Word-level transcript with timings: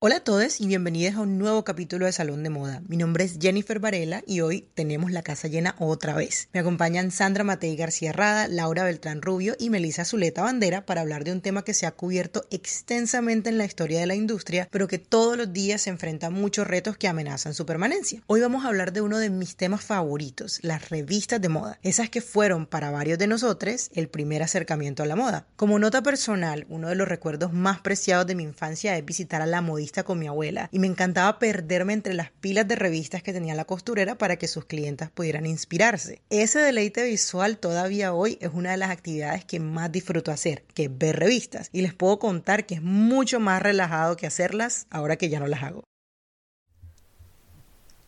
Hola 0.00 0.18
a 0.18 0.20
todos 0.20 0.60
y 0.60 0.68
bienvenidos 0.68 1.16
a 1.16 1.22
un 1.22 1.38
nuevo 1.38 1.64
capítulo 1.64 2.06
de 2.06 2.12
Salón 2.12 2.44
de 2.44 2.50
Moda. 2.50 2.82
Mi 2.86 2.96
nombre 2.96 3.24
es 3.24 3.36
Jennifer 3.40 3.80
Varela 3.80 4.22
y 4.28 4.42
hoy 4.42 4.68
tenemos 4.74 5.10
la 5.10 5.22
casa 5.22 5.48
llena 5.48 5.74
otra 5.80 6.14
vez. 6.14 6.48
Me 6.52 6.60
acompañan 6.60 7.10
Sandra 7.10 7.42
Matei 7.42 7.74
García 7.74 8.12
Rada, 8.12 8.46
Laura 8.46 8.84
Beltrán 8.84 9.22
Rubio 9.22 9.56
y 9.58 9.70
Melissa 9.70 10.04
Zuleta 10.04 10.42
Bandera 10.42 10.86
para 10.86 11.00
hablar 11.00 11.24
de 11.24 11.32
un 11.32 11.40
tema 11.40 11.64
que 11.64 11.74
se 11.74 11.84
ha 11.84 11.90
cubierto 11.90 12.46
extensamente 12.52 13.48
en 13.48 13.58
la 13.58 13.64
historia 13.64 13.98
de 13.98 14.06
la 14.06 14.14
industria, 14.14 14.68
pero 14.70 14.86
que 14.86 15.00
todos 15.00 15.36
los 15.36 15.52
días 15.52 15.82
se 15.82 15.90
enfrenta 15.90 16.28
a 16.28 16.30
muchos 16.30 16.68
retos 16.68 16.96
que 16.96 17.08
amenazan 17.08 17.54
su 17.54 17.66
permanencia. 17.66 18.22
Hoy 18.28 18.40
vamos 18.40 18.64
a 18.64 18.68
hablar 18.68 18.92
de 18.92 19.00
uno 19.00 19.18
de 19.18 19.30
mis 19.30 19.56
temas 19.56 19.82
favoritos, 19.82 20.60
las 20.62 20.90
revistas 20.90 21.40
de 21.40 21.48
moda, 21.48 21.80
esas 21.82 22.08
que 22.08 22.20
fueron 22.20 22.66
para 22.66 22.92
varios 22.92 23.18
de 23.18 23.26
nosotros 23.26 23.90
el 23.94 24.08
primer 24.08 24.44
acercamiento 24.44 25.02
a 25.02 25.06
la 25.06 25.16
moda. 25.16 25.48
Como 25.56 25.80
nota 25.80 26.04
personal, 26.04 26.66
uno 26.68 26.88
de 26.88 26.94
los 26.94 27.08
recuerdos 27.08 27.52
más 27.52 27.80
preciados 27.80 28.28
de 28.28 28.36
mi 28.36 28.44
infancia 28.44 28.96
es 28.96 29.04
visitar 29.04 29.42
a 29.42 29.46
la 29.46 29.60
modista 29.60 29.87
con 30.04 30.18
mi 30.18 30.26
abuela 30.26 30.68
y 30.72 30.78
me 30.78 30.86
encantaba 30.86 31.38
perderme 31.38 31.92
entre 31.92 32.14
las 32.14 32.30
pilas 32.30 32.68
de 32.68 32.76
revistas 32.76 33.22
que 33.22 33.32
tenía 33.32 33.54
la 33.54 33.64
costurera 33.64 34.16
para 34.16 34.36
que 34.36 34.48
sus 34.48 34.64
clientas 34.64 35.10
pudieran 35.10 35.46
inspirarse. 35.46 36.20
Ese 36.30 36.58
deleite 36.58 37.04
visual 37.04 37.58
todavía 37.58 38.12
hoy 38.12 38.38
es 38.40 38.50
una 38.52 38.70
de 38.70 38.76
las 38.76 38.90
actividades 38.90 39.44
que 39.44 39.60
más 39.60 39.90
disfruto 39.90 40.30
hacer, 40.30 40.62
que 40.74 40.84
es 40.84 40.98
ver 40.98 41.18
revistas, 41.18 41.70
y 41.72 41.82
les 41.82 41.94
puedo 41.94 42.18
contar 42.18 42.66
que 42.66 42.76
es 42.76 42.82
mucho 42.82 43.40
más 43.40 43.62
relajado 43.62 44.16
que 44.16 44.26
hacerlas 44.26 44.86
ahora 44.90 45.16
que 45.16 45.28
ya 45.28 45.40
no 45.40 45.46
las 45.46 45.62
hago. 45.62 45.84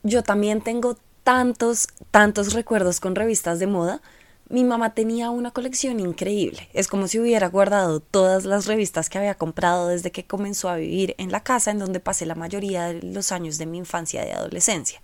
Yo 0.02 0.22
también 0.22 0.62
tengo 0.62 0.96
tantos, 1.24 1.88
tantos 2.10 2.52
recuerdos 2.54 3.00
con 3.00 3.14
revistas 3.14 3.58
de 3.58 3.66
moda 3.66 4.00
mi 4.50 4.64
mamá 4.64 4.94
tenía 4.94 5.30
una 5.30 5.52
colección 5.52 6.00
increíble. 6.00 6.68
Es 6.72 6.88
como 6.88 7.06
si 7.06 7.20
hubiera 7.20 7.48
guardado 7.48 8.00
todas 8.00 8.44
las 8.44 8.66
revistas 8.66 9.08
que 9.08 9.16
había 9.16 9.36
comprado 9.36 9.86
desde 9.86 10.10
que 10.10 10.26
comenzó 10.26 10.68
a 10.68 10.74
vivir 10.74 11.14
en 11.18 11.30
la 11.30 11.44
casa 11.44 11.70
en 11.70 11.78
donde 11.78 12.00
pasé 12.00 12.26
la 12.26 12.34
mayoría 12.34 12.86
de 12.86 13.00
los 13.00 13.30
años 13.30 13.58
de 13.58 13.66
mi 13.66 13.78
infancia 13.78 14.26
y 14.26 14.32
adolescencia. 14.32 15.00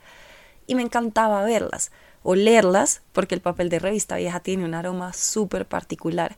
Y 0.67 0.75
me 0.75 0.83
encantaba 0.83 1.45
verlas 1.45 1.93
o 2.25 2.35
leerlas, 2.35 3.03
porque 3.13 3.37
el 3.37 3.41
papel 3.41 3.69
de 3.69 3.79
revista 3.79 4.17
vieja 4.17 4.41
tiene 4.41 4.65
un 4.65 4.75
aroma 4.75 5.13
súper 5.13 5.65
particular, 5.65 6.35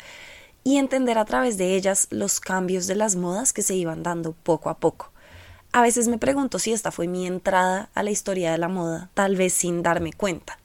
y 0.63 0.77
entender 0.77 1.17
a 1.17 1.25
través 1.25 1.57
de 1.57 1.77
ellas 1.77 2.09
los 2.11 2.41
cambios 2.41 2.87
de 2.87 2.95
las 2.95 3.17
modas 3.17 3.55
que 3.55 3.63
se 3.63 3.75
iban 3.75 4.03
dando 4.03 4.35
poco 4.35 4.69
a 4.69 4.77
poco. 4.77 5.13
A 5.73 5.81
veces 5.81 6.09
me 6.09 6.19
pregunto 6.19 6.59
si 6.59 6.75
esta 6.75 6.93
fue 6.93 7.09
mi 7.09 7.27
entrada 7.27 7.89
a 7.95 8.03
la 8.03 8.11
historia 8.11 8.53
de 8.53 8.59
la 8.59 8.69
moda, 8.69 9.09
tal 9.15 9.35
vez 9.37 9.55
sin 9.55 9.83
darme 9.83 10.13
cuenta. 10.13 10.59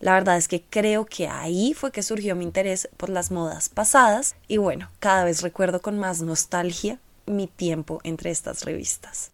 La 0.00 0.14
verdad 0.14 0.36
es 0.36 0.46
que 0.46 0.62
creo 0.62 1.06
que 1.06 1.28
ahí 1.28 1.74
fue 1.74 1.90
que 1.90 2.02
surgió 2.02 2.36
mi 2.36 2.44
interés 2.44 2.88
por 2.96 3.08
las 3.08 3.32
modas 3.32 3.68
pasadas 3.68 4.36
y 4.46 4.56
bueno, 4.56 4.88
cada 5.00 5.24
vez 5.24 5.42
recuerdo 5.42 5.80
con 5.80 5.98
más 5.98 6.22
nostalgia 6.22 6.98
mi 7.26 7.48
tiempo 7.48 8.00
entre 8.04 8.30
estas 8.30 8.64
revistas. 8.64 9.32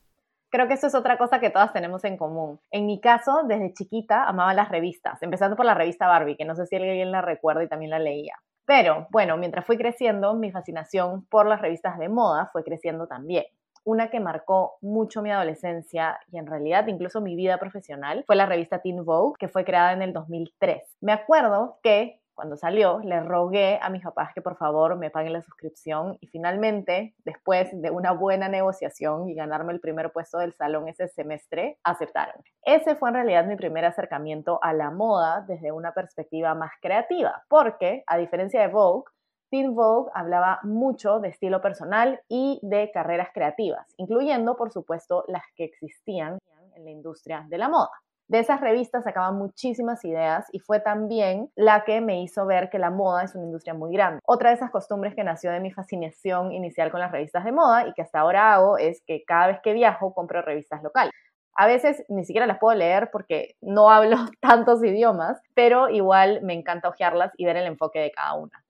Creo 0.50 0.66
que 0.66 0.75
eso 0.75 0.87
es 0.87 0.94
otra 0.94 1.19
cosa 1.19 1.41
que 1.41 1.50
todas 1.50 1.72
tenemos 1.72 2.05
en 2.05 2.16
común. 2.16 2.61
En 2.71 2.87
mi 2.87 3.00
caso, 3.00 3.43
desde 3.47 3.75
chiquita 3.75 4.25
amaba 4.25 4.55
las 4.55 4.69
revistas, 4.71 5.21
empezando 5.22 5.56
por 5.56 5.66
la 5.66 5.75
revista 5.75 6.06
Barbie, 6.06 6.37
que 6.37 6.44
no 6.44 6.55
sé 6.55 6.67
si 6.67 6.77
alguien 6.77 7.11
la 7.11 7.21
recuerda 7.21 7.62
y 7.62 7.69
también 7.69 7.91
la 7.91 7.99
leía. 7.99 8.37
Pero 8.65 9.06
bueno, 9.11 9.37
mientras 9.37 9.67
fui 9.67 9.77
creciendo, 9.77 10.34
mi 10.34 10.50
fascinación 10.50 11.27
por 11.27 11.47
las 11.47 11.61
revistas 11.61 11.99
de 11.99 12.09
moda 12.09 12.49
fue 12.53 12.65
creciendo 12.65 13.06
también 13.06 13.44
una 13.84 14.09
que 14.09 14.21
marcó 14.21 14.77
mucho 14.81 15.22
mi 15.22 15.31
adolescencia 15.31 16.19
y 16.33 16.39
en 16.39 16.47
realidad 16.47 16.87
incluso 16.87 17.21
mi 17.21 17.37
vida 17.37 17.59
profesional 17.59 18.25
fue 18.27 18.37
la 18.37 18.47
revista 18.47 18.81
Teen 18.81 19.05
Vogue, 19.05 19.37
que 19.39 19.49
fue 19.49 19.65
creada 19.65 19.93
en 19.93 20.03
el 20.03 20.12
2003. 20.12 20.83
Me 21.00 21.12
acuerdo 21.12 21.78
que 21.83 22.21
cuando 22.34 22.56
salió, 22.56 22.99
le 22.99 23.21
rogué 23.21 23.78
a 23.81 23.91
mis 23.91 24.03
papás 24.03 24.33
que 24.34 24.43
por 24.43 24.56
favor 24.56 24.97
me 24.97 25.11
paguen 25.11 25.33
la 25.33 25.43
suscripción 25.43 26.19
y 26.21 26.27
finalmente, 26.27 27.15
después 27.25 27.69
de 27.73 27.91
una 27.91 28.11
buena 28.11 28.49
negociación 28.49 29.28
y 29.28 29.34
ganarme 29.34 29.73
el 29.73 29.81
primer 29.81 30.11
puesto 30.11 30.39
del 30.39 30.53
salón 30.53 30.89
ese 30.89 31.06
semestre, 31.09 31.78
aceptaron. 31.84 32.43
Ese 32.65 32.97
fue 32.97 33.11
en 33.11 33.15
realidad 33.15 33.47
mi 33.47 33.56
primer 33.56 33.84
acercamiento 33.84 34.59
a 34.62 34.73
la 34.73 34.91
moda 34.91 35.44
desde 35.47 35.71
una 35.71 35.93
perspectiva 35.93 36.55
más 36.55 36.73
creativa, 36.83 37.44
porque 37.49 38.03
a 38.06 38.19
diferencia 38.19 38.61
de 38.62 38.69
Vogue, 38.69 39.05
Teen 39.50 39.75
Vogue 39.75 40.10
hablaba 40.15 40.60
mucho 40.62 41.21
de 41.21 41.28
estilo 41.28 41.60
personal 41.60 42.21
y 42.28 42.59
de 42.62 42.91
carreras 42.93 43.28
creativas, 43.32 43.87
incluyendo, 43.97 44.56
por 44.56 44.72
supuesto, 44.72 45.25
las 45.28 45.44
que 45.55 45.65
existían 45.65 46.38
en 46.75 46.84
la 46.84 46.91
industria 46.91 47.47
de 47.49 47.59
la 47.59 47.69
moda. 47.69 47.91
De 48.27 48.38
esas 48.38 48.62
revistas 48.62 49.05
sacaban 49.05 49.37
muchísimas 49.37 50.03
ideas 50.05 50.47
y 50.50 50.59
fue 50.59 50.81
también 50.81 51.50
la 51.56 51.84
que 51.84 52.00
me 52.00 52.22
hizo 52.22 52.47
ver 52.47 52.71
que 52.71 52.78
la 52.78 52.91
moda 52.91 53.22
es 53.22 53.34
una 53.34 53.44
industria 53.44 53.75
muy 53.75 53.93
grande. 53.93 54.21
Otra 54.25 54.49
de 54.49 54.56
esas 54.56 54.71
costumbres 54.71 55.15
que 55.15 55.25
nació 55.25 55.53
de 55.53 55.61
mi 55.61 55.71
fascinación 55.71 56.50
inicial 56.50 56.91
con 56.91 57.00
las 57.00 57.12
revistas 57.12 57.44
de 57.44 57.53
moda 57.53 57.87
y 57.87 57.93
que 57.93 58.00
hasta 58.00 58.21
ahora 58.21 58.55
hago 58.55 58.78
es 58.78 59.03
que 59.06 59.25
cada 59.26 59.49
vez 59.49 59.61
que 59.62 59.75
viajo 59.75 60.15
compro 60.15 60.41
revistas 60.41 60.82
locales. 60.82 61.12
A 61.56 61.66
veces 61.66 62.03
ni 62.09 62.25
siquiera 62.25 62.47
las 62.47 62.59
puedo 62.59 62.76
leer 62.76 63.11
porque 63.12 63.56
no 63.61 63.91
hablo 63.91 64.16
tantos 64.41 64.82
idiomas, 64.82 65.41
pero 65.55 65.91
igual 65.91 66.41
me 66.43 66.55
encanta 66.55 66.88
hojearlas 66.88 67.31
y 67.37 67.44
ver 67.44 67.59
el 67.59 67.66
enfoque 67.66 68.00
de 68.00 68.11
cada 68.11 68.34
una. 68.34 68.63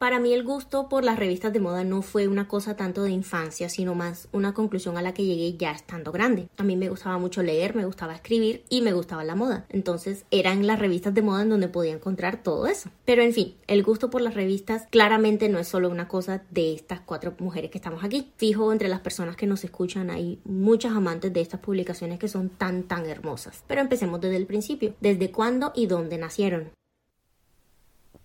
Para 0.00 0.18
mí 0.18 0.32
el 0.32 0.44
gusto 0.44 0.88
por 0.88 1.04
las 1.04 1.18
revistas 1.18 1.52
de 1.52 1.60
moda 1.60 1.84
no 1.84 2.00
fue 2.00 2.26
una 2.26 2.48
cosa 2.48 2.74
tanto 2.74 3.02
de 3.02 3.10
infancia, 3.10 3.68
sino 3.68 3.94
más 3.94 4.28
una 4.32 4.54
conclusión 4.54 4.96
a 4.96 5.02
la 5.02 5.12
que 5.12 5.26
llegué 5.26 5.58
ya 5.58 5.72
estando 5.72 6.10
grande. 6.10 6.48
A 6.56 6.62
mí 6.62 6.74
me 6.74 6.88
gustaba 6.88 7.18
mucho 7.18 7.42
leer, 7.42 7.74
me 7.74 7.84
gustaba 7.84 8.14
escribir 8.14 8.64
y 8.70 8.80
me 8.80 8.94
gustaba 8.94 9.24
la 9.24 9.34
moda. 9.34 9.66
Entonces 9.68 10.24
eran 10.30 10.66
las 10.66 10.78
revistas 10.78 11.12
de 11.12 11.20
moda 11.20 11.42
en 11.42 11.50
donde 11.50 11.68
podía 11.68 11.92
encontrar 11.92 12.42
todo 12.42 12.66
eso. 12.66 12.88
Pero 13.04 13.20
en 13.20 13.34
fin, 13.34 13.56
el 13.66 13.82
gusto 13.82 14.08
por 14.08 14.22
las 14.22 14.32
revistas 14.32 14.86
claramente 14.88 15.50
no 15.50 15.58
es 15.58 15.68
solo 15.68 15.90
una 15.90 16.08
cosa 16.08 16.44
de 16.48 16.72
estas 16.72 17.00
cuatro 17.00 17.34
mujeres 17.38 17.70
que 17.70 17.76
estamos 17.76 18.02
aquí. 18.02 18.32
Fijo, 18.38 18.72
entre 18.72 18.88
las 18.88 19.00
personas 19.00 19.36
que 19.36 19.46
nos 19.46 19.64
escuchan 19.64 20.08
hay 20.08 20.40
muchas 20.46 20.92
amantes 20.92 21.30
de 21.30 21.42
estas 21.42 21.60
publicaciones 21.60 22.18
que 22.18 22.28
son 22.28 22.48
tan 22.48 22.84
tan 22.84 23.04
hermosas. 23.04 23.64
Pero 23.66 23.82
empecemos 23.82 24.18
desde 24.22 24.38
el 24.38 24.46
principio. 24.46 24.94
¿Desde 25.02 25.30
cuándo 25.30 25.72
y 25.74 25.88
dónde 25.88 26.16
nacieron? 26.16 26.70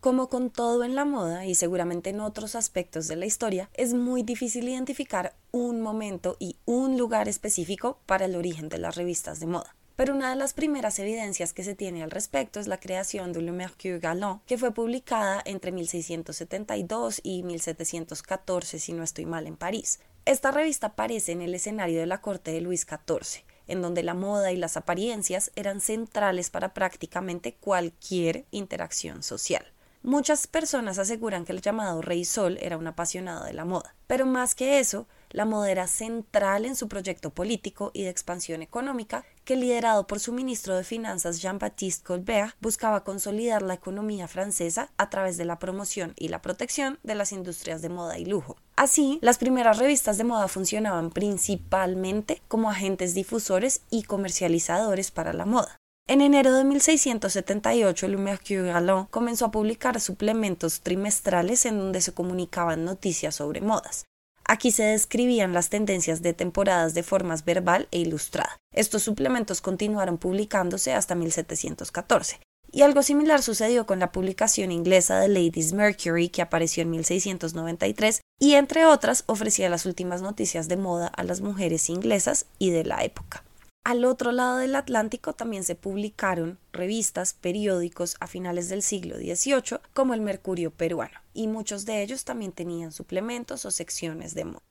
Como 0.05 0.29
con 0.29 0.51
todo 0.51 0.83
en 0.83 0.93
la 0.93 1.03
moda 1.03 1.47
y 1.47 1.55
seguramente 1.55 2.11
en 2.11 2.19
otros 2.19 2.53
aspectos 2.53 3.07
de 3.07 3.15
la 3.15 3.25
historia, 3.25 3.71
es 3.73 3.95
muy 3.95 4.21
difícil 4.21 4.69
identificar 4.69 5.33
un 5.49 5.81
momento 5.81 6.37
y 6.39 6.57
un 6.65 6.95
lugar 6.95 7.27
específico 7.27 7.97
para 8.05 8.25
el 8.25 8.35
origen 8.35 8.69
de 8.69 8.77
las 8.77 8.93
revistas 8.93 9.39
de 9.39 9.47
moda. 9.47 9.75
Pero 9.95 10.13
una 10.13 10.29
de 10.29 10.35
las 10.35 10.53
primeras 10.53 10.99
evidencias 10.99 11.53
que 11.53 11.63
se 11.63 11.73
tiene 11.73 12.03
al 12.03 12.11
respecto 12.11 12.59
es 12.59 12.67
la 12.67 12.79
creación 12.79 13.33
de 13.33 13.41
Le 13.41 13.51
Mercure 13.51 13.97
Galant, 13.97 14.43
que 14.45 14.59
fue 14.59 14.71
publicada 14.75 15.41
entre 15.43 15.71
1672 15.71 17.21
y 17.23 17.41
1714, 17.41 18.77
si 18.77 18.93
no 18.93 19.01
estoy 19.01 19.25
mal, 19.25 19.47
en 19.47 19.57
París. 19.57 20.01
Esta 20.25 20.51
revista 20.51 20.85
aparece 20.85 21.31
en 21.31 21.41
el 21.41 21.55
escenario 21.55 21.99
de 21.99 22.05
la 22.05 22.21
corte 22.21 22.51
de 22.51 22.61
Luis 22.61 22.85
XIV, 22.87 23.43
en 23.65 23.81
donde 23.81 24.03
la 24.03 24.13
moda 24.13 24.51
y 24.51 24.57
las 24.57 24.77
apariencias 24.77 25.49
eran 25.55 25.81
centrales 25.81 26.51
para 26.51 26.75
prácticamente 26.75 27.55
cualquier 27.55 28.45
interacción 28.51 29.23
social. 29.23 29.65
Muchas 30.05 30.45
personas 30.45 30.99
aseguran 30.99 31.45
que 31.45 31.51
el 31.51 31.61
llamado 31.61 31.99
Rey 31.99 32.25
Sol 32.25 32.59
era 32.61 32.77
un 32.77 32.85
apasionado 32.85 33.43
de 33.45 33.53
la 33.53 33.65
moda, 33.65 33.95
pero 34.05 34.27
más 34.27 34.53
que 34.53 34.77
eso, 34.77 35.07
la 35.31 35.45
moda 35.45 35.71
era 35.71 35.87
central 35.87 36.67
en 36.67 36.75
su 36.75 36.87
proyecto 36.87 37.31
político 37.31 37.89
y 37.91 38.03
de 38.03 38.11
expansión 38.11 38.61
económica 38.61 39.25
que 39.45 39.55
liderado 39.55 40.05
por 40.05 40.19
su 40.19 40.31
ministro 40.31 40.77
de 40.77 40.83
Finanzas 40.83 41.41
Jean-Baptiste 41.41 42.05
Colbert 42.05 42.55
buscaba 42.61 43.03
consolidar 43.03 43.63
la 43.63 43.73
economía 43.73 44.27
francesa 44.27 44.91
a 44.97 45.09
través 45.09 45.37
de 45.37 45.45
la 45.45 45.57
promoción 45.57 46.13
y 46.17 46.27
la 46.27 46.39
protección 46.43 46.99
de 47.01 47.15
las 47.15 47.31
industrias 47.31 47.81
de 47.81 47.89
moda 47.89 48.19
y 48.19 48.25
lujo. 48.25 48.57
Así, 48.75 49.17
las 49.23 49.39
primeras 49.39 49.79
revistas 49.79 50.19
de 50.19 50.23
moda 50.23 50.47
funcionaban 50.47 51.09
principalmente 51.09 52.43
como 52.47 52.69
agentes 52.69 53.15
difusores 53.15 53.81
y 53.89 54.03
comercializadores 54.03 55.09
para 55.09 55.33
la 55.33 55.47
moda. 55.47 55.79
En 56.07 56.21
enero 56.21 56.53
de 56.53 56.63
1678, 56.63 58.07
Le 58.07 58.17
Mercure 58.17 58.71
Galant 58.71 59.09
comenzó 59.09 59.45
a 59.45 59.51
publicar 59.51 59.99
suplementos 59.99 60.81
trimestrales 60.81 61.65
en 61.65 61.79
donde 61.79 61.99
se 61.99 62.13
comunicaban 62.13 62.85
noticias 62.85 63.33
sobre 63.33 63.61
modas. 63.61 64.05
Aquí 64.43 64.69
se 64.69 64.83
describían 64.83 65.51
las 65.51 65.71
tendencias 65.71 66.21
de 66.21 66.33
temporadas 66.33 66.93
de 66.93 67.01
formas 67.01 67.43
verbal 67.43 67.87
e 67.89 67.97
ilustrada. 67.97 68.55
Estos 68.71 69.01
suplementos 69.01 69.61
continuaron 69.61 70.19
publicándose 70.19 70.93
hasta 70.93 71.15
1714. 71.15 72.39
Y 72.71 72.83
algo 72.83 73.01
similar 73.01 73.41
sucedió 73.41 73.87
con 73.87 73.97
la 73.97 74.11
publicación 74.11 74.71
inglesa 74.71 75.19
de 75.19 75.29
Ladies 75.29 75.73
Mercury 75.73 76.29
que 76.29 76.43
apareció 76.43 76.83
en 76.83 76.91
1693 76.91 78.21
y 78.39 78.53
entre 78.53 78.85
otras 78.85 79.23
ofrecía 79.25 79.69
las 79.69 79.87
últimas 79.87 80.21
noticias 80.21 80.67
de 80.67 80.77
moda 80.77 81.07
a 81.07 81.23
las 81.23 81.41
mujeres 81.41 81.89
inglesas 81.89 82.45
y 82.59 82.69
de 82.69 82.83
la 82.83 83.03
época. 83.03 83.43
Al 83.85 84.03
otro 84.03 84.31
lado 84.31 84.57
del 84.57 84.75
Atlántico 84.75 85.33
también 85.33 85.63
se 85.63 85.75
publicaron 85.75 86.57
revistas, 86.73 87.35
periódicos 87.35 88.17
a 88.19 88.25
finales 88.25 88.67
del 88.67 88.81
siglo 88.81 89.17
XVIII 89.17 89.79
como 89.93 90.15
el 90.15 90.21
Mercurio 90.21 90.71
peruano, 90.71 91.19
y 91.35 91.47
muchos 91.47 91.85
de 91.85 92.01
ellos 92.01 92.25
también 92.25 92.51
tenían 92.51 92.91
suplementos 92.91 93.63
o 93.63 93.69
secciones 93.69 94.33
de 94.33 94.45
moda. 94.45 94.63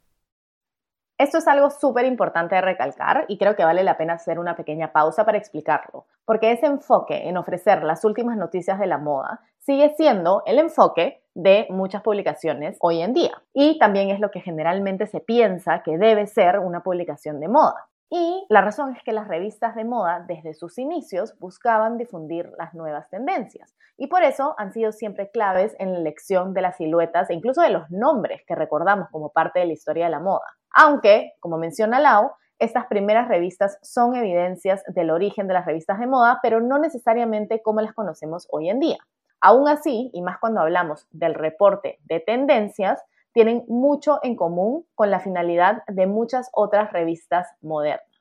Esto 1.16 1.38
es 1.38 1.46
algo 1.46 1.70
súper 1.70 2.06
importante 2.06 2.56
de 2.56 2.60
recalcar 2.62 3.24
y 3.28 3.38
creo 3.38 3.54
que 3.54 3.64
vale 3.64 3.84
la 3.84 3.96
pena 3.96 4.14
hacer 4.14 4.40
una 4.40 4.56
pequeña 4.56 4.90
pausa 4.90 5.24
para 5.24 5.38
explicarlo, 5.38 6.06
porque 6.24 6.50
ese 6.50 6.66
enfoque 6.66 7.28
en 7.28 7.36
ofrecer 7.36 7.84
las 7.84 8.04
últimas 8.04 8.36
noticias 8.36 8.80
de 8.80 8.88
la 8.88 8.98
moda 8.98 9.42
sigue 9.60 9.94
siendo 9.96 10.42
el 10.44 10.58
enfoque 10.58 11.22
de 11.34 11.68
muchas 11.70 12.02
publicaciones 12.02 12.78
hoy 12.80 13.00
en 13.00 13.12
día 13.12 13.40
y 13.52 13.78
también 13.78 14.10
es 14.10 14.18
lo 14.18 14.32
que 14.32 14.40
generalmente 14.40 15.06
se 15.06 15.20
piensa 15.20 15.84
que 15.84 15.98
debe 15.98 16.26
ser 16.26 16.58
una 16.58 16.82
publicación 16.82 17.38
de 17.38 17.46
moda. 17.46 17.88
Y 18.10 18.46
la 18.48 18.60
razón 18.60 18.94
es 18.94 19.02
que 19.02 19.12
las 19.12 19.28
revistas 19.28 19.74
de 19.74 19.84
moda 19.84 20.24
desde 20.26 20.54
sus 20.54 20.78
inicios 20.78 21.36
buscaban 21.38 21.98
difundir 21.98 22.52
las 22.58 22.74
nuevas 22.74 23.08
tendencias 23.10 23.74
y 23.96 24.08
por 24.08 24.22
eso 24.22 24.54
han 24.58 24.72
sido 24.72 24.92
siempre 24.92 25.30
claves 25.30 25.74
en 25.78 25.92
la 25.92 25.98
elección 25.98 26.52
de 26.52 26.62
las 26.62 26.76
siluetas 26.76 27.30
e 27.30 27.34
incluso 27.34 27.62
de 27.62 27.70
los 27.70 27.90
nombres 27.90 28.42
que 28.46 28.54
recordamos 28.54 29.08
como 29.10 29.30
parte 29.30 29.60
de 29.60 29.66
la 29.66 29.72
historia 29.72 30.06
de 30.06 30.10
la 30.10 30.20
moda. 30.20 30.46
Aunque, 30.74 31.32
como 31.40 31.58
menciona 31.58 32.00
Lau, 32.00 32.32
estas 32.58 32.86
primeras 32.86 33.28
revistas 33.28 33.78
son 33.82 34.14
evidencias 34.14 34.82
del 34.88 35.10
origen 35.10 35.48
de 35.48 35.54
las 35.54 35.66
revistas 35.66 35.98
de 35.98 36.06
moda, 36.06 36.40
pero 36.42 36.60
no 36.60 36.78
necesariamente 36.78 37.62
como 37.62 37.80
las 37.80 37.94
conocemos 37.94 38.48
hoy 38.50 38.68
en 38.68 38.80
día. 38.80 38.98
Aún 39.40 39.68
así, 39.68 40.10
y 40.12 40.22
más 40.22 40.38
cuando 40.38 40.60
hablamos 40.60 41.06
del 41.10 41.34
reporte 41.34 41.98
de 42.04 42.20
tendencias, 42.20 43.02
tienen 43.34 43.64
mucho 43.68 44.20
en 44.22 44.36
común 44.36 44.86
con 44.94 45.10
la 45.10 45.20
finalidad 45.20 45.82
de 45.88 46.06
muchas 46.06 46.48
otras 46.52 46.92
revistas 46.92 47.48
modernas. 47.60 48.14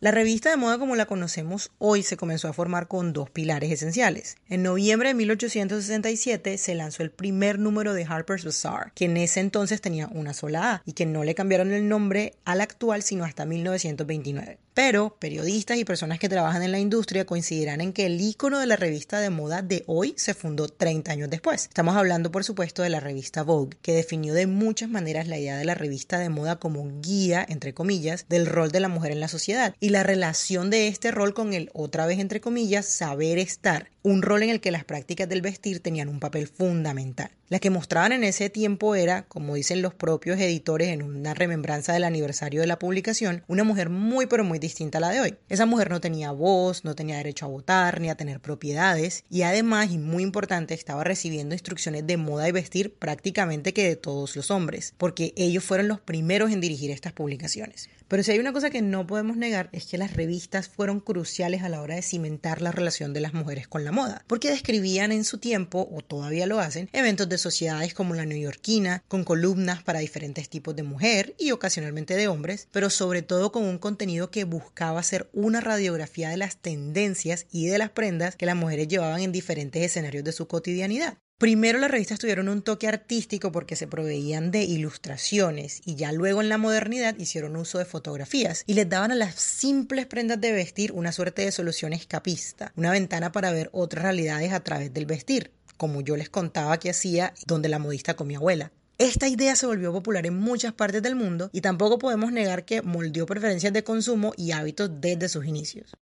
La 0.00 0.10
revista 0.10 0.50
de 0.50 0.56
moda 0.56 0.78
como 0.78 0.96
la 0.96 1.06
conocemos 1.06 1.70
hoy 1.78 2.02
se 2.02 2.16
comenzó 2.16 2.48
a 2.48 2.52
formar 2.52 2.88
con 2.88 3.12
dos 3.12 3.30
pilares 3.30 3.70
esenciales. 3.70 4.36
En 4.48 4.62
noviembre 4.62 5.08
de 5.08 5.14
1867 5.14 6.58
se 6.58 6.74
lanzó 6.74 7.02
el 7.02 7.10
primer 7.10 7.58
número 7.58 7.94
de 7.94 8.04
Harper's 8.04 8.44
Bazaar, 8.44 8.92
que 8.94 9.06
en 9.06 9.16
ese 9.16 9.40
entonces 9.40 9.80
tenía 9.80 10.08
una 10.08 10.34
sola 10.34 10.72
A 10.72 10.82
y 10.84 10.92
que 10.92 11.06
no 11.06 11.24
le 11.24 11.34
cambiaron 11.34 11.72
el 11.72 11.88
nombre 11.88 12.34
al 12.44 12.60
actual 12.60 13.02
sino 13.02 13.24
hasta 13.24 13.46
1929. 13.46 14.58
Pero 14.74 15.16
periodistas 15.20 15.78
y 15.78 15.84
personas 15.84 16.18
que 16.18 16.28
trabajan 16.28 16.64
en 16.64 16.72
la 16.72 16.80
industria 16.80 17.24
coincidirán 17.24 17.80
en 17.80 17.92
que 17.92 18.06
el 18.06 18.20
icono 18.20 18.58
de 18.58 18.66
la 18.66 18.74
revista 18.74 19.20
de 19.20 19.30
moda 19.30 19.62
de 19.62 19.84
hoy 19.86 20.14
se 20.16 20.34
fundó 20.34 20.68
30 20.68 21.12
años 21.12 21.30
después. 21.30 21.66
Estamos 21.66 21.94
hablando, 21.94 22.32
por 22.32 22.42
supuesto, 22.42 22.82
de 22.82 22.90
la 22.90 22.98
revista 22.98 23.44
Vogue, 23.44 23.76
que 23.82 23.94
definió 23.94 24.34
de 24.34 24.48
muchas 24.48 24.90
maneras 24.90 25.28
la 25.28 25.38
idea 25.38 25.56
de 25.56 25.64
la 25.64 25.76
revista 25.76 26.18
de 26.18 26.28
moda 26.28 26.56
como 26.56 26.90
guía, 27.00 27.46
entre 27.48 27.72
comillas, 27.72 28.26
del 28.28 28.46
rol 28.46 28.72
de 28.72 28.80
la 28.80 28.88
mujer 28.88 29.12
en 29.12 29.20
la 29.20 29.28
sociedad 29.28 29.76
y 29.78 29.90
la 29.90 30.02
relación 30.02 30.70
de 30.70 30.88
este 30.88 31.12
rol 31.12 31.34
con 31.34 31.54
el, 31.54 31.70
otra 31.72 32.06
vez, 32.06 32.18
entre 32.18 32.40
comillas, 32.40 32.84
saber 32.84 33.38
estar, 33.38 33.90
un 34.02 34.22
rol 34.22 34.42
en 34.42 34.50
el 34.50 34.60
que 34.60 34.72
las 34.72 34.84
prácticas 34.84 35.28
del 35.28 35.40
vestir 35.40 35.80
tenían 35.80 36.08
un 36.08 36.20
papel 36.20 36.48
fundamental. 36.48 37.30
La 37.48 37.58
que 37.58 37.70
mostraban 37.70 38.12
en 38.12 38.24
ese 38.24 38.50
tiempo 38.50 38.94
era, 38.94 39.22
como 39.26 39.54
dicen 39.54 39.80
los 39.80 39.94
propios 39.94 40.40
editores 40.40 40.88
en 40.88 41.02
una 41.02 41.34
remembranza 41.34 41.92
del 41.92 42.04
aniversario 42.04 42.60
de 42.60 42.66
la 42.66 42.78
publicación, 42.78 43.44
una 43.46 43.64
mujer 43.64 43.90
muy 43.90 44.26
pero 44.26 44.44
muy 44.44 44.58
distinta 44.64 44.98
a 44.98 45.00
la 45.00 45.10
de 45.10 45.20
hoy. 45.20 45.34
Esa 45.48 45.66
mujer 45.66 45.90
no 45.90 46.00
tenía 46.00 46.32
voz, 46.32 46.84
no 46.84 46.94
tenía 46.94 47.16
derecho 47.16 47.46
a 47.46 47.48
votar 47.48 48.00
ni 48.00 48.10
a 48.10 48.16
tener 48.16 48.40
propiedades 48.40 49.24
y 49.30 49.42
además, 49.42 49.90
y 49.90 49.98
muy 49.98 50.22
importante, 50.22 50.74
estaba 50.74 51.04
recibiendo 51.04 51.54
instrucciones 51.54 52.06
de 52.06 52.16
moda 52.16 52.48
y 52.48 52.52
vestir 52.52 52.94
prácticamente 52.94 53.72
que 53.72 53.88
de 53.88 53.96
todos 53.96 54.34
los 54.36 54.50
hombres, 54.50 54.94
porque 54.98 55.32
ellos 55.36 55.64
fueron 55.64 55.88
los 55.88 56.00
primeros 56.00 56.50
en 56.50 56.60
dirigir 56.60 56.90
estas 56.90 57.12
publicaciones. 57.12 57.88
Pero 58.08 58.22
si 58.22 58.32
hay 58.32 58.38
una 58.38 58.52
cosa 58.52 58.70
que 58.70 58.82
no 58.82 59.06
podemos 59.06 59.36
negar 59.36 59.70
es 59.72 59.86
que 59.86 59.98
las 59.98 60.14
revistas 60.14 60.68
fueron 60.68 61.00
cruciales 61.00 61.62
a 61.62 61.68
la 61.68 61.80
hora 61.80 61.94
de 61.94 62.02
cimentar 62.02 62.60
la 62.60 62.72
relación 62.72 63.12
de 63.12 63.20
las 63.20 63.34
mujeres 63.34 63.66
con 63.66 63.84
la 63.84 63.92
moda, 63.92 64.24
porque 64.26 64.50
describían 64.50 65.12
en 65.12 65.24
su 65.24 65.38
tiempo, 65.38 65.88
o 65.90 66.02
todavía 66.02 66.46
lo 66.46 66.60
hacen, 66.60 66.88
eventos 66.92 67.28
de 67.28 67.38
sociedades 67.38 67.94
como 67.94 68.14
la 68.14 68.26
neoyorquina, 68.26 69.02
con 69.08 69.24
columnas 69.24 69.82
para 69.82 70.00
diferentes 70.00 70.48
tipos 70.48 70.76
de 70.76 70.82
mujer 70.82 71.34
y 71.38 71.50
ocasionalmente 71.50 72.14
de 72.14 72.28
hombres, 72.28 72.68
pero 72.72 72.90
sobre 72.90 73.22
todo 73.22 73.52
con 73.52 73.64
un 73.64 73.78
contenido 73.78 74.30
que 74.30 74.44
buscaba 74.44 75.02
ser 75.02 75.30
una 75.32 75.60
radiografía 75.60 76.28
de 76.28 76.36
las 76.36 76.56
tendencias 76.58 77.46
y 77.50 77.66
de 77.66 77.78
las 77.78 77.90
prendas 77.90 78.36
que 78.36 78.46
las 78.46 78.56
mujeres 78.56 78.88
llevaban 78.88 79.22
en 79.22 79.32
diferentes 79.32 79.82
escenarios 79.82 80.24
de 80.24 80.32
su 80.32 80.46
cotidianidad. 80.46 81.18
Primero 81.36 81.80
las 81.80 81.90
revistas 81.90 82.20
tuvieron 82.20 82.48
un 82.48 82.62
toque 82.62 82.86
artístico 82.86 83.50
porque 83.50 83.74
se 83.74 83.88
proveían 83.88 84.52
de 84.52 84.62
ilustraciones 84.62 85.82
y 85.84 85.96
ya 85.96 86.12
luego 86.12 86.40
en 86.40 86.48
la 86.48 86.58
modernidad 86.58 87.18
hicieron 87.18 87.56
uso 87.56 87.78
de 87.78 87.84
fotografías 87.84 88.62
y 88.68 88.74
les 88.74 88.88
daban 88.88 89.10
a 89.10 89.16
las 89.16 89.34
simples 89.34 90.06
prendas 90.06 90.40
de 90.40 90.52
vestir 90.52 90.92
una 90.92 91.10
suerte 91.10 91.42
de 91.42 91.50
solución 91.50 91.92
escapista, 91.92 92.72
una 92.76 92.92
ventana 92.92 93.32
para 93.32 93.50
ver 93.50 93.68
otras 93.72 94.04
realidades 94.04 94.52
a 94.52 94.60
través 94.60 94.94
del 94.94 95.06
vestir, 95.06 95.50
como 95.76 96.02
yo 96.02 96.16
les 96.16 96.30
contaba 96.30 96.78
que 96.78 96.90
hacía 96.90 97.34
donde 97.46 97.68
la 97.68 97.80
modista 97.80 98.14
con 98.14 98.28
mi 98.28 98.36
abuela. 98.36 98.70
Esta 98.98 99.26
idea 99.26 99.56
se 99.56 99.66
volvió 99.66 99.92
popular 99.92 100.24
en 100.26 100.38
muchas 100.38 100.72
partes 100.72 101.02
del 101.02 101.16
mundo 101.16 101.50
y 101.52 101.62
tampoco 101.62 101.98
podemos 101.98 102.30
negar 102.30 102.64
que 102.64 102.80
moldeó 102.80 103.26
preferencias 103.26 103.72
de 103.72 103.82
consumo 103.82 104.34
y 104.36 104.52
hábitos 104.52 104.88
desde 105.00 105.28
sus 105.28 105.44
inicios. 105.46 105.96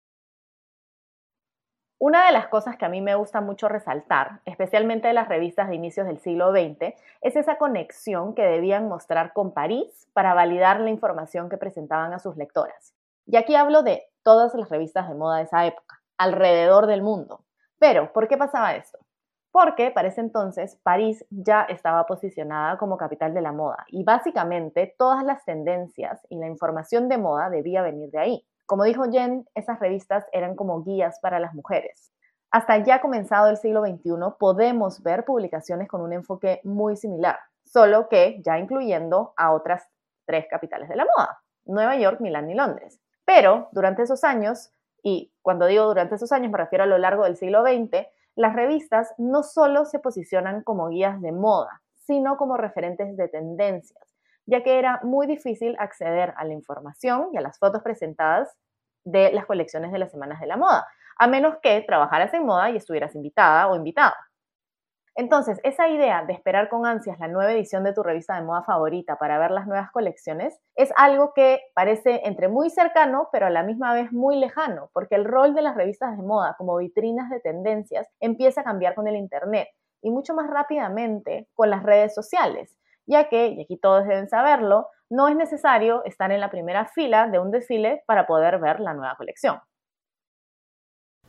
Una 2.02 2.24
de 2.24 2.32
las 2.32 2.48
cosas 2.48 2.78
que 2.78 2.86
a 2.86 2.88
mí 2.88 3.02
me 3.02 3.14
gusta 3.14 3.42
mucho 3.42 3.68
resaltar, 3.68 4.40
especialmente 4.46 5.08
de 5.08 5.12
las 5.12 5.28
revistas 5.28 5.68
de 5.68 5.74
inicios 5.74 6.06
del 6.06 6.18
siglo 6.18 6.50
XX, 6.50 6.94
es 7.20 7.36
esa 7.36 7.58
conexión 7.58 8.34
que 8.34 8.40
debían 8.40 8.88
mostrar 8.88 9.34
con 9.34 9.52
París 9.52 10.08
para 10.14 10.32
validar 10.32 10.80
la 10.80 10.88
información 10.88 11.50
que 11.50 11.58
presentaban 11.58 12.14
a 12.14 12.18
sus 12.18 12.38
lectoras. 12.38 12.94
Y 13.26 13.36
aquí 13.36 13.54
hablo 13.54 13.82
de 13.82 14.06
todas 14.22 14.54
las 14.54 14.70
revistas 14.70 15.10
de 15.10 15.14
moda 15.14 15.36
de 15.36 15.42
esa 15.42 15.66
época, 15.66 16.00
alrededor 16.16 16.86
del 16.86 17.02
mundo. 17.02 17.44
Pero, 17.78 18.14
¿por 18.14 18.28
qué 18.28 18.38
pasaba 18.38 18.74
esto? 18.76 18.98
Porque 19.52 19.90
para 19.90 20.08
ese 20.08 20.22
entonces 20.22 20.80
París 20.82 21.26
ya 21.28 21.64
estaba 21.64 22.06
posicionada 22.06 22.78
como 22.78 22.96
capital 22.96 23.34
de 23.34 23.42
la 23.42 23.52
moda 23.52 23.84
y 23.88 24.04
básicamente 24.04 24.94
todas 24.96 25.22
las 25.22 25.44
tendencias 25.44 26.26
y 26.30 26.38
la 26.38 26.46
información 26.46 27.10
de 27.10 27.18
moda 27.18 27.50
debía 27.50 27.82
venir 27.82 28.10
de 28.10 28.18
ahí. 28.18 28.46
Como 28.70 28.84
dijo 28.84 29.02
Jen, 29.10 29.48
esas 29.56 29.80
revistas 29.80 30.24
eran 30.30 30.54
como 30.54 30.84
guías 30.84 31.18
para 31.18 31.40
las 31.40 31.54
mujeres. 31.54 32.12
Hasta 32.52 32.78
ya 32.84 33.00
comenzado 33.00 33.48
el 33.48 33.56
siglo 33.56 33.84
XXI 33.84 34.12
podemos 34.38 35.02
ver 35.02 35.24
publicaciones 35.24 35.88
con 35.88 36.02
un 36.02 36.12
enfoque 36.12 36.60
muy 36.62 36.94
similar, 36.96 37.36
solo 37.64 38.08
que 38.08 38.40
ya 38.46 38.60
incluyendo 38.60 39.34
a 39.36 39.52
otras 39.54 39.88
tres 40.24 40.46
capitales 40.48 40.88
de 40.88 40.94
la 40.94 41.04
moda, 41.04 41.40
Nueva 41.64 41.96
York, 41.96 42.20
Milán 42.20 42.48
y 42.48 42.54
Londres. 42.54 43.00
Pero 43.24 43.70
durante 43.72 44.04
esos 44.04 44.22
años, 44.22 44.70
y 45.02 45.32
cuando 45.42 45.66
digo 45.66 45.86
durante 45.86 46.14
esos 46.14 46.30
años 46.30 46.52
me 46.52 46.58
refiero 46.58 46.84
a 46.84 46.86
lo 46.86 46.98
largo 46.98 47.24
del 47.24 47.36
siglo 47.36 47.62
XX, 47.62 48.06
las 48.36 48.54
revistas 48.54 49.12
no 49.18 49.42
solo 49.42 49.84
se 49.84 49.98
posicionan 49.98 50.62
como 50.62 50.90
guías 50.90 51.20
de 51.20 51.32
moda, 51.32 51.82
sino 52.06 52.36
como 52.36 52.56
referentes 52.56 53.16
de 53.16 53.26
tendencias 53.26 54.10
ya 54.50 54.62
que 54.62 54.78
era 54.78 55.00
muy 55.04 55.26
difícil 55.26 55.76
acceder 55.78 56.34
a 56.36 56.44
la 56.44 56.52
información 56.52 57.28
y 57.32 57.38
a 57.38 57.40
las 57.40 57.58
fotos 57.58 57.82
presentadas 57.82 58.52
de 59.04 59.32
las 59.32 59.46
colecciones 59.46 59.92
de 59.92 59.98
las 59.98 60.10
semanas 60.10 60.40
de 60.40 60.46
la 60.46 60.56
moda, 60.56 60.86
a 61.18 61.26
menos 61.26 61.56
que 61.62 61.80
trabajaras 61.82 62.32
en 62.34 62.46
moda 62.46 62.70
y 62.70 62.76
estuvieras 62.76 63.14
invitada 63.14 63.68
o 63.68 63.76
invitado. 63.76 64.14
Entonces, 65.16 65.60
esa 65.64 65.88
idea 65.88 66.24
de 66.24 66.32
esperar 66.32 66.68
con 66.68 66.86
ansias 66.86 67.18
la 67.18 67.28
nueva 67.28 67.52
edición 67.52 67.84
de 67.84 67.92
tu 67.92 68.02
revista 68.02 68.36
de 68.36 68.42
moda 68.42 68.62
favorita 68.62 69.16
para 69.16 69.38
ver 69.38 69.50
las 69.50 69.66
nuevas 69.66 69.90
colecciones 69.90 70.58
es 70.76 70.92
algo 70.96 71.32
que 71.34 71.60
parece 71.74 72.22
entre 72.24 72.48
muy 72.48 72.70
cercano, 72.70 73.28
pero 73.32 73.46
a 73.46 73.50
la 73.50 73.62
misma 73.62 73.92
vez 73.92 74.12
muy 74.12 74.36
lejano, 74.36 74.88
porque 74.94 75.16
el 75.16 75.24
rol 75.24 75.54
de 75.54 75.62
las 75.62 75.76
revistas 75.76 76.16
de 76.16 76.22
moda 76.22 76.54
como 76.56 76.76
vitrinas 76.78 77.28
de 77.28 77.40
tendencias 77.40 78.08
empieza 78.20 78.62
a 78.62 78.64
cambiar 78.64 78.94
con 78.94 79.08
el 79.08 79.16
Internet 79.16 79.68
y 80.00 80.10
mucho 80.10 80.32
más 80.32 80.48
rápidamente 80.48 81.48
con 81.54 81.70
las 81.70 81.82
redes 81.82 82.14
sociales 82.14 82.76
ya 83.10 83.28
que, 83.28 83.48
y 83.48 83.62
aquí 83.62 83.76
todos 83.76 84.06
deben 84.06 84.28
saberlo, 84.28 84.86
no 85.10 85.28
es 85.28 85.36
necesario 85.36 86.04
estar 86.04 86.30
en 86.30 86.40
la 86.40 86.50
primera 86.50 86.86
fila 86.86 87.28
de 87.28 87.38
un 87.38 87.50
desfile 87.50 88.02
para 88.06 88.26
poder 88.26 88.58
ver 88.60 88.80
la 88.80 88.94
nueva 88.94 89.16
colección. 89.16 89.58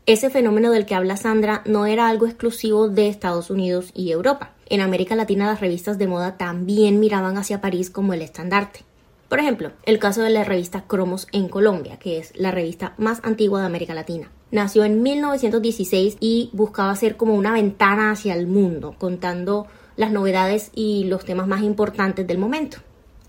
Ese 0.06 0.30
fenómeno 0.30 0.72
del 0.72 0.86
que 0.86 0.96
habla 0.96 1.18
Sandra 1.18 1.62
no 1.66 1.86
era 1.86 2.08
algo 2.08 2.26
exclusivo 2.26 2.90
de 2.90 3.08
Estados 3.08 3.50
Unidos 3.50 3.92
y 3.94 4.12
Europa. 4.12 4.52
En 4.68 4.82
América 4.82 5.16
Latina 5.16 5.48
las 5.48 5.60
revistas 5.60 5.98
de 5.98 6.08
moda 6.08 6.38
también 6.38 7.00
miraban 7.00 7.38
hacia 7.38 7.62
París 7.62 7.90
como 7.90 8.14
el 8.14 8.22
estandarte. 8.22 8.82
Por 9.30 9.40
ejemplo, 9.40 9.72
el 9.86 10.00
caso 10.00 10.24
de 10.24 10.30
la 10.30 10.44
revista 10.44 10.84
Cromos 10.88 11.28
en 11.32 11.48
Colombia, 11.48 11.98
que 11.98 12.18
es 12.18 12.38
la 12.38 12.52
revista 12.52 12.94
más 12.98 13.22
antigua 13.24 13.62
de 13.62 13.68
América 13.68 13.94
Latina. 13.94 14.30
Nació 14.52 14.84
en 14.84 15.02
1916 15.02 16.18
y 16.20 16.50
buscaba 16.52 16.96
ser 16.96 17.16
como 17.16 17.36
una 17.36 17.54
ventana 17.54 18.12
hacia 18.12 18.34
el 18.34 18.48
mundo, 18.48 18.96
contando 18.98 19.68
las 19.96 20.12
novedades 20.12 20.72
y 20.74 21.06
los 21.06 21.26
temas 21.26 21.48
más 21.48 21.62
importantes 21.62 22.28
del 22.28 22.38
momento. 22.38 22.78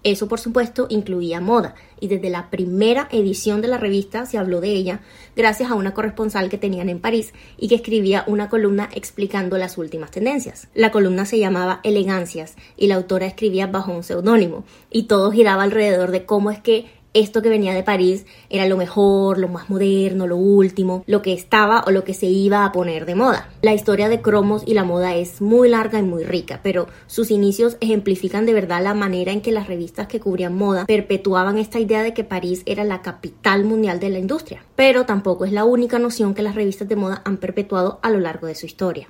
Eso, 0.05 0.27
por 0.27 0.41
supuesto, 0.41 0.87
incluía 0.91 1.41
moda, 1.41 1.77
y 2.01 2.09
desde 2.09 2.29
la 2.29 2.51
primera 2.51 3.07
edición 3.13 3.63
de 3.63 3.69
la 3.69 3.79
revista 3.79 4.27
se 4.27 4.37
habló 4.37 4.61
de 4.61 4.71
ella 4.71 5.01
gracias 5.37 5.71
a 5.71 5.75
una 5.75 5.95
corresponsal 5.95 6.49
que 6.49 6.59
tenían 6.59 6.89
en 6.89 6.99
París 6.99 7.33
y 7.57 7.69
que 7.69 7.77
escribía 7.77 8.25
una 8.27 8.49
columna 8.49 8.89
explicando 8.93 9.59
las 9.59 9.79
últimas 9.79 10.11
tendencias. 10.11 10.67
La 10.75 10.91
columna 10.91 11.25
se 11.25 11.39
llamaba 11.39 11.79
Elegancias 11.85 12.57
y 12.77 12.89
la 12.89 12.97
autora 12.97 13.27
escribía 13.27 13.69
bajo 13.69 13.93
un 13.93 14.03
seudónimo, 14.03 14.65
y 14.91 15.05
todo 15.05 15.31
giraba 15.31 15.63
alrededor 15.63 16.11
de 16.11 16.25
cómo 16.25 16.51
es 16.51 16.61
que 16.61 16.87
esto 17.15 17.43
que 17.43 17.49
venía 17.49 17.75
de 17.75 17.83
París 17.83 18.27
era 18.51 18.67
lo 18.67 18.77
mejor, 18.77 19.39
lo 19.39 19.49
más 19.49 19.69
moderno, 19.69 20.27
lo 20.27 20.37
último, 20.37 21.05
lo 21.07 21.23
que 21.23 21.33
estaba 21.33 21.85
o 21.87 21.91
lo 21.91 22.05
que 22.05 22.15
se 22.15 22.27
iba 22.27 22.65
a 22.65 22.73
poner 22.73 23.07
de 23.07 23.15
moda. 23.15 23.49
La 23.63 23.75
historia 23.75 24.09
de 24.09 24.21
Cromos 24.21 24.63
y 24.67 24.75
la 24.75 24.85
moda 24.85 25.15
es 25.15 25.41
muy 25.41 25.69
larga 25.69 25.99
y 25.99 26.03
muy 26.03 26.25
rica, 26.25 26.61
pero 26.63 26.89
sus 27.07 27.31
inicios 27.31 27.77
ejemplifican 27.81 28.47
de 28.47 28.55
verdad 28.55 28.83
la 28.83 28.95
manera 28.95 29.33
en 29.33 29.41
que 29.41 29.53
las 29.53 29.67
revistas 29.67 30.07
que 30.07 30.21
cubrían 30.21 30.57
moda 30.57 30.87
perpetuaban 30.87 31.59
esta 31.59 31.81
idea 31.81 32.03
de 32.03 32.15
que 32.15 32.25
París 32.25 32.63
era 32.67 32.85
la 32.85 33.03
capital 33.03 33.65
mundial 33.65 34.01
de 34.01 34.11
la 34.11 34.19
industria. 34.19 34.65
Pero 34.77 35.07
tampoco 35.07 35.45
es 35.45 35.53
la 35.53 35.65
única 35.65 35.99
noción 35.99 36.35
que 36.35 36.43
las 36.43 36.55
revistas 36.55 36.89
de 36.89 36.97
moda 36.97 37.23
han 37.25 37.37
perpetuado 37.37 37.99
a 38.03 38.11
lo 38.11 38.21
largo 38.21 38.47
de 38.47 38.55
su 38.55 38.67
historia. 38.67 39.09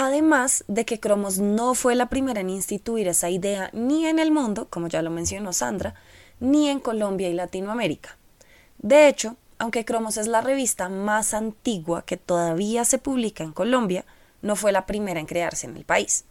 Además 0.00 0.62
de 0.68 0.84
que 0.84 1.00
Cromos 1.00 1.38
no 1.40 1.74
fue 1.74 1.96
la 1.96 2.08
primera 2.08 2.40
en 2.40 2.50
instituir 2.50 3.08
esa 3.08 3.30
idea 3.30 3.68
ni 3.72 4.06
en 4.06 4.20
el 4.20 4.30
mundo, 4.30 4.68
como 4.70 4.86
ya 4.86 5.02
lo 5.02 5.10
mencionó 5.10 5.52
Sandra, 5.52 5.96
ni 6.38 6.68
en 6.68 6.78
Colombia 6.78 7.28
y 7.28 7.32
Latinoamérica. 7.32 8.16
De 8.78 9.08
hecho, 9.08 9.34
aunque 9.58 9.84
Cromos 9.84 10.16
es 10.16 10.28
la 10.28 10.40
revista 10.40 10.88
más 10.88 11.34
antigua 11.34 12.02
que 12.02 12.16
todavía 12.16 12.84
se 12.84 12.98
publica 12.98 13.42
en 13.42 13.50
Colombia, 13.50 14.04
no 14.40 14.54
fue 14.54 14.70
la 14.70 14.86
primera 14.86 15.18
en 15.18 15.26
crearse 15.26 15.66
en 15.66 15.76
el 15.76 15.84
país. 15.84 16.24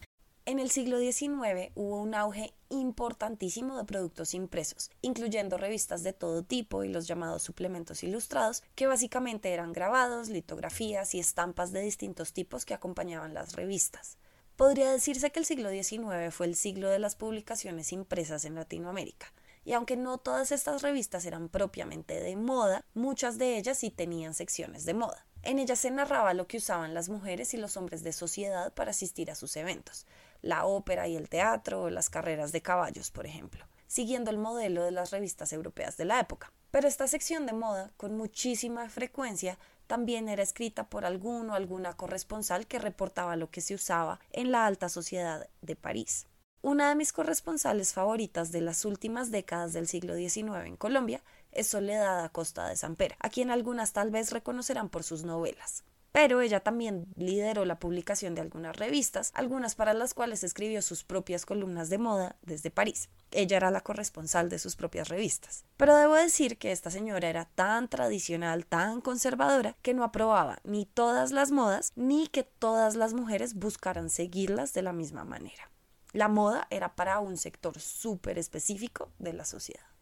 En 0.48 0.60
el 0.60 0.72
siglo 0.72 0.98
XIX 0.98 1.74
hubo 1.76 2.02
un 2.02 2.16
auge 2.16 2.54
importantísimo 2.70 3.76
de 3.76 3.84
productos 3.84 4.34
impresos, 4.34 4.90
incluyendo 5.02 5.58
revistas 5.58 6.04
de 6.04 6.14
todo 6.14 6.42
tipo 6.42 6.86
y 6.86 6.88
los 6.88 7.06
llamados 7.06 7.44
suplementos 7.44 8.02
ilustrados, 8.02 8.64
que 8.74 8.88
básicamente 8.88 9.52
eran 9.52 9.74
grabados, 9.74 10.30
litografías 10.30 11.14
y 11.16 11.20
estampas 11.20 11.74
de 11.74 11.82
distintos 11.82 12.32
tipos 12.32 12.64
que 12.64 12.74
acompañaban 12.74 13.34
las 13.34 13.58
revistas. 13.58 14.18
Podría 14.56 14.90
decirse 14.90 15.32
que 15.32 15.40
el 15.40 15.46
siglo 15.46 15.70
XIX 15.70 16.34
fue 16.34 16.46
el 16.46 16.56
siglo 16.56 16.88
de 16.88 17.00
las 17.00 17.18
publicaciones 17.18 17.92
impresas 17.92 18.46
en 18.46 18.56
Latinoamérica. 18.56 19.34
Y 19.66 19.74
aunque 19.74 19.98
no 19.98 20.18
todas 20.18 20.54
estas 20.54 20.82
revistas 20.82 21.26
eran 21.26 21.50
propiamente 21.50 22.22
de 22.22 22.38
moda, 22.38 22.86
muchas 22.94 23.38
de 23.38 23.58
ellas 23.58 23.80
sí 23.80 23.90
tenían 23.90 24.34
secciones 24.34 24.86
de 24.86 24.94
moda. 24.94 25.26
En 25.44 25.60
ellas 25.60 25.80
se 25.80 25.92
narraba 25.92 26.34
lo 26.34 26.48
que 26.48 26.58
usaban 26.58 26.94
las 26.94 27.10
mujeres 27.10 27.54
y 27.54 27.58
los 27.58 27.78
hombres 27.78 28.04
de 28.04 28.14
sociedad 28.14 28.74
para 28.74 28.92
asistir 28.92 29.30
a 29.30 29.36
sus 29.36 29.56
eventos, 29.56 30.06
la 30.42 30.66
ópera 30.66 31.08
y 31.08 31.16
el 31.16 31.30
teatro 31.30 31.90
las 31.90 32.10
carreras 32.10 32.52
de 32.52 32.62
caballos, 32.62 33.12
por 33.12 33.26
ejemplo, 33.26 33.66
siguiendo 33.88 34.30
el 34.30 34.38
modelo 34.38 34.84
de 34.84 34.92
las 34.92 35.12
revistas 35.12 35.54
europeas 35.54 35.98
de 35.98 36.06
la 36.06 36.20
época. 36.20 36.52
Pero 36.72 36.88
esta 36.88 37.08
sección 37.08 37.46
de 37.46 37.54
moda, 37.54 37.92
con 37.98 38.18
muchísima 38.18 38.90
frecuencia, 38.90 39.58
también 39.88 40.28
era 40.28 40.44
escrita 40.44 40.90
por 40.90 41.06
algún 41.06 41.50
o 41.50 41.56
alguna 41.56 41.96
corresponsal 41.96 42.68
que 42.68 42.80
reportaba 42.80 43.36
lo 43.36 43.50
que 43.50 43.62
se 43.62 43.74
usaba 43.74 44.20
en 44.32 44.52
la 44.52 44.66
alta 44.66 44.90
sociedad 44.90 45.48
de 45.62 45.76
París. 45.76 46.28
Una 46.62 46.90
de 46.90 46.96
mis 46.96 47.14
corresponsales 47.14 47.94
favoritas 47.94 48.52
de 48.52 48.62
las 48.62 48.84
últimas 48.84 49.32
décadas 49.32 49.74
del 49.74 49.88
siglo 49.88 50.16
XIX 50.16 50.66
en 50.66 50.76
Colombia 50.76 51.24
es 51.52 51.68
Soledad 51.68 52.26
Acosta 52.26 52.68
de 52.68 52.76
Sampera, 52.76 53.16
a 53.20 53.30
quien 53.30 53.52
algunas 53.52 53.94
tal 53.94 54.12
vez 54.12 54.32
reconocerán 54.32 54.90
por 54.90 55.04
sus 55.04 55.24
novelas 55.24 55.84
pero 56.12 56.42
ella 56.42 56.60
también 56.60 57.08
lideró 57.16 57.66
la 57.66 57.80
publicación 57.80 58.36
de 58.36 58.42
algunas 58.42 58.76
revistas, 58.76 59.32
algunas 59.34 59.76
para 59.76 59.94
las 59.94 60.14
cuales 60.14 60.44
escribió 60.44 60.82
sus 60.82 61.04
propias 61.04 61.46
columnas 61.46 61.90
de 61.90 61.98
moda 61.98 62.36
desde 62.42 62.72
París. 62.72 63.10
Ella 63.32 63.58
era 63.58 63.72
la 63.72 63.82
corresponsal 63.82 64.50
de 64.50 64.60
sus 64.60 64.76
propias 64.76 65.10
revistas. 65.10 65.66
Pero 65.78 65.96
debo 65.96 66.16
decir 66.16 66.58
que 66.58 66.72
esta 66.72 66.90
señora 66.90 67.30
era 67.30 67.46
tan 67.46 67.88
tradicional, 67.88 68.66
tan 68.66 69.02
conservadora, 69.02 69.76
que 69.82 69.94
no 69.94 70.04
aprobaba 70.04 70.60
ni 70.64 70.86
todas 70.86 71.32
las 71.32 71.52
modas, 71.52 71.92
ni 71.96 72.28
que 72.28 72.44
todas 72.44 72.96
las 72.96 73.14
mujeres 73.14 73.54
buscaran 73.54 74.10
seguirlas 74.10 74.74
de 74.74 74.82
la 74.82 74.94
misma 74.94 75.24
manera. 75.24 75.70
La 76.14 76.30
moda 76.30 76.68
era 76.70 76.96
para 76.96 77.20
un 77.20 77.38
sector 77.38 77.80
súper 77.80 78.40
específico 78.40 79.12
de 79.20 79.34
la 79.34 79.46
sociedad. 79.46 79.97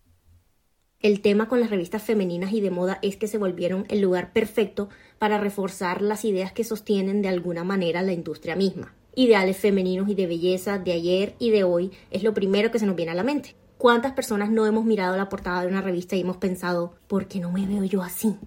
El 1.02 1.22
tema 1.22 1.48
con 1.48 1.60
las 1.60 1.70
revistas 1.70 2.02
femeninas 2.02 2.54
y 2.54 2.62
de 2.62 2.72
moda 2.72 3.00
es 3.02 3.16
que 3.18 3.28
se 3.28 3.38
volvieron 3.38 3.86
el 3.90 4.02
lugar 4.02 4.34
perfecto 4.34 4.90
para 5.20 5.38
reforzar 5.38 6.02
las 6.02 6.26
ideas 6.26 6.52
que 6.52 6.64
sostienen 6.64 7.22
de 7.22 7.28
alguna 7.28 7.64
manera 7.64 8.02
la 8.02 8.14
industria 8.14 8.56
misma. 8.56 8.96
Ideales 9.14 9.58
femeninos 9.58 10.10
y 10.10 10.16
de 10.16 10.28
belleza 10.28 10.80
de 10.80 10.94
ayer 10.94 11.36
y 11.38 11.52
de 11.52 11.64
hoy 11.64 11.92
es 12.12 12.24
lo 12.24 12.34
primero 12.34 12.72
que 12.72 12.80
se 12.80 12.86
nos 12.86 12.96
viene 12.96 13.12
a 13.12 13.16
la 13.16 13.24
mente. 13.24 13.56
¿Cuántas 13.78 14.14
personas 14.14 14.50
no 14.50 14.66
hemos 14.66 14.86
mirado 14.86 15.16
la 15.18 15.30
portada 15.30 15.62
de 15.62 15.68
una 15.68 15.82
revista 15.82 16.16
y 16.16 16.22
hemos 16.22 16.38
pensado, 16.38 16.96
¿por 17.08 17.28
qué 17.28 17.40
no 17.40 17.52
me 17.52 17.68
veo 17.68 17.84
yo 17.84 18.02
así? 18.02 18.38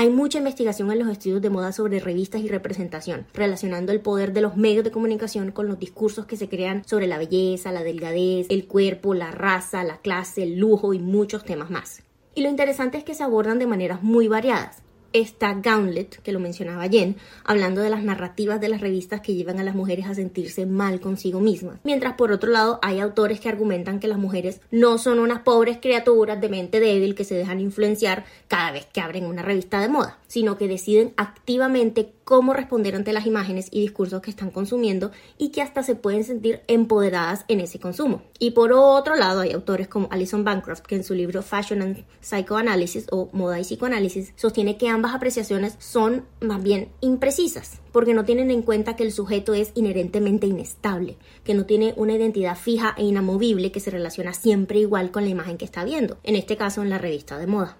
Hay 0.00 0.10
mucha 0.10 0.38
investigación 0.38 0.92
en 0.92 1.00
los 1.00 1.08
estudios 1.08 1.42
de 1.42 1.50
moda 1.50 1.72
sobre 1.72 1.98
revistas 1.98 2.40
y 2.42 2.46
representación, 2.46 3.26
relacionando 3.34 3.90
el 3.90 4.00
poder 4.00 4.32
de 4.32 4.40
los 4.40 4.56
medios 4.56 4.84
de 4.84 4.92
comunicación 4.92 5.50
con 5.50 5.66
los 5.66 5.80
discursos 5.80 6.24
que 6.24 6.36
se 6.36 6.48
crean 6.48 6.84
sobre 6.86 7.08
la 7.08 7.18
belleza, 7.18 7.72
la 7.72 7.82
delgadez, 7.82 8.46
el 8.48 8.68
cuerpo, 8.68 9.14
la 9.14 9.32
raza, 9.32 9.82
la 9.82 9.96
clase, 9.96 10.44
el 10.44 10.56
lujo 10.56 10.94
y 10.94 11.00
muchos 11.00 11.44
temas 11.44 11.68
más. 11.68 12.04
Y 12.36 12.42
lo 12.42 12.48
interesante 12.48 12.96
es 12.96 13.02
que 13.02 13.14
se 13.14 13.24
abordan 13.24 13.58
de 13.58 13.66
maneras 13.66 14.00
muy 14.00 14.28
variadas 14.28 14.84
está 15.12 15.54
Gauntlet, 15.54 16.22
que 16.22 16.32
lo 16.32 16.40
mencionaba 16.40 16.88
Jen, 16.88 17.16
hablando 17.44 17.80
de 17.80 17.90
las 17.90 18.02
narrativas 18.02 18.60
de 18.60 18.68
las 18.68 18.80
revistas 18.80 19.20
que 19.20 19.34
llevan 19.34 19.58
a 19.58 19.64
las 19.64 19.74
mujeres 19.74 20.06
a 20.06 20.14
sentirse 20.14 20.66
mal 20.66 21.00
consigo 21.00 21.40
mismas. 21.40 21.80
Mientras 21.84 22.14
por 22.14 22.32
otro 22.32 22.50
lado 22.50 22.78
hay 22.82 23.00
autores 23.00 23.40
que 23.40 23.48
argumentan 23.48 24.00
que 24.00 24.08
las 24.08 24.18
mujeres 24.18 24.60
no 24.70 24.98
son 24.98 25.18
unas 25.18 25.40
pobres 25.40 25.78
criaturas 25.80 26.40
de 26.40 26.48
mente 26.48 26.80
débil 26.80 27.14
que 27.14 27.24
se 27.24 27.34
dejan 27.34 27.60
influenciar 27.60 28.24
cada 28.48 28.72
vez 28.72 28.86
que 28.86 29.00
abren 29.00 29.26
una 29.26 29.42
revista 29.42 29.80
de 29.80 29.88
moda, 29.88 30.18
sino 30.26 30.58
que 30.58 30.68
deciden 30.68 31.14
activamente 31.16 32.12
cómo 32.28 32.52
responder 32.52 32.94
ante 32.94 33.14
las 33.14 33.24
imágenes 33.24 33.68
y 33.70 33.80
discursos 33.80 34.20
que 34.20 34.28
están 34.28 34.50
consumiendo 34.50 35.12
y 35.38 35.48
que 35.48 35.62
hasta 35.62 35.82
se 35.82 35.94
pueden 35.94 36.24
sentir 36.24 36.60
empoderadas 36.66 37.46
en 37.48 37.60
ese 37.60 37.78
consumo. 37.78 38.20
Y 38.38 38.50
por 38.50 38.74
otro 38.74 39.16
lado 39.16 39.40
hay 39.40 39.52
autores 39.52 39.88
como 39.88 40.08
Alison 40.10 40.44
Bancroft 40.44 40.82
que 40.82 40.96
en 40.96 41.04
su 41.04 41.14
libro 41.14 41.40
Fashion 41.40 41.80
and 41.80 42.04
Psychoanalysis 42.20 43.06
o 43.12 43.30
Moda 43.32 43.58
y 43.58 43.62
Psicoanálisis 43.62 44.34
sostiene 44.36 44.76
que 44.76 44.90
ambas 44.90 45.14
apreciaciones 45.14 45.76
son 45.78 46.26
más 46.42 46.62
bien 46.62 46.90
imprecisas, 47.00 47.80
porque 47.92 48.12
no 48.12 48.26
tienen 48.26 48.50
en 48.50 48.60
cuenta 48.60 48.94
que 48.94 49.04
el 49.04 49.12
sujeto 49.12 49.54
es 49.54 49.72
inherentemente 49.74 50.46
inestable, 50.46 51.16
que 51.44 51.54
no 51.54 51.64
tiene 51.64 51.94
una 51.96 52.12
identidad 52.12 52.58
fija 52.58 52.94
e 52.98 53.04
inamovible 53.04 53.72
que 53.72 53.80
se 53.80 53.90
relaciona 53.90 54.34
siempre 54.34 54.80
igual 54.80 55.12
con 55.12 55.24
la 55.24 55.30
imagen 55.30 55.56
que 55.56 55.64
está 55.64 55.82
viendo, 55.82 56.18
en 56.24 56.36
este 56.36 56.58
caso 56.58 56.82
en 56.82 56.90
la 56.90 56.98
revista 56.98 57.38
de 57.38 57.46
moda. 57.46 57.78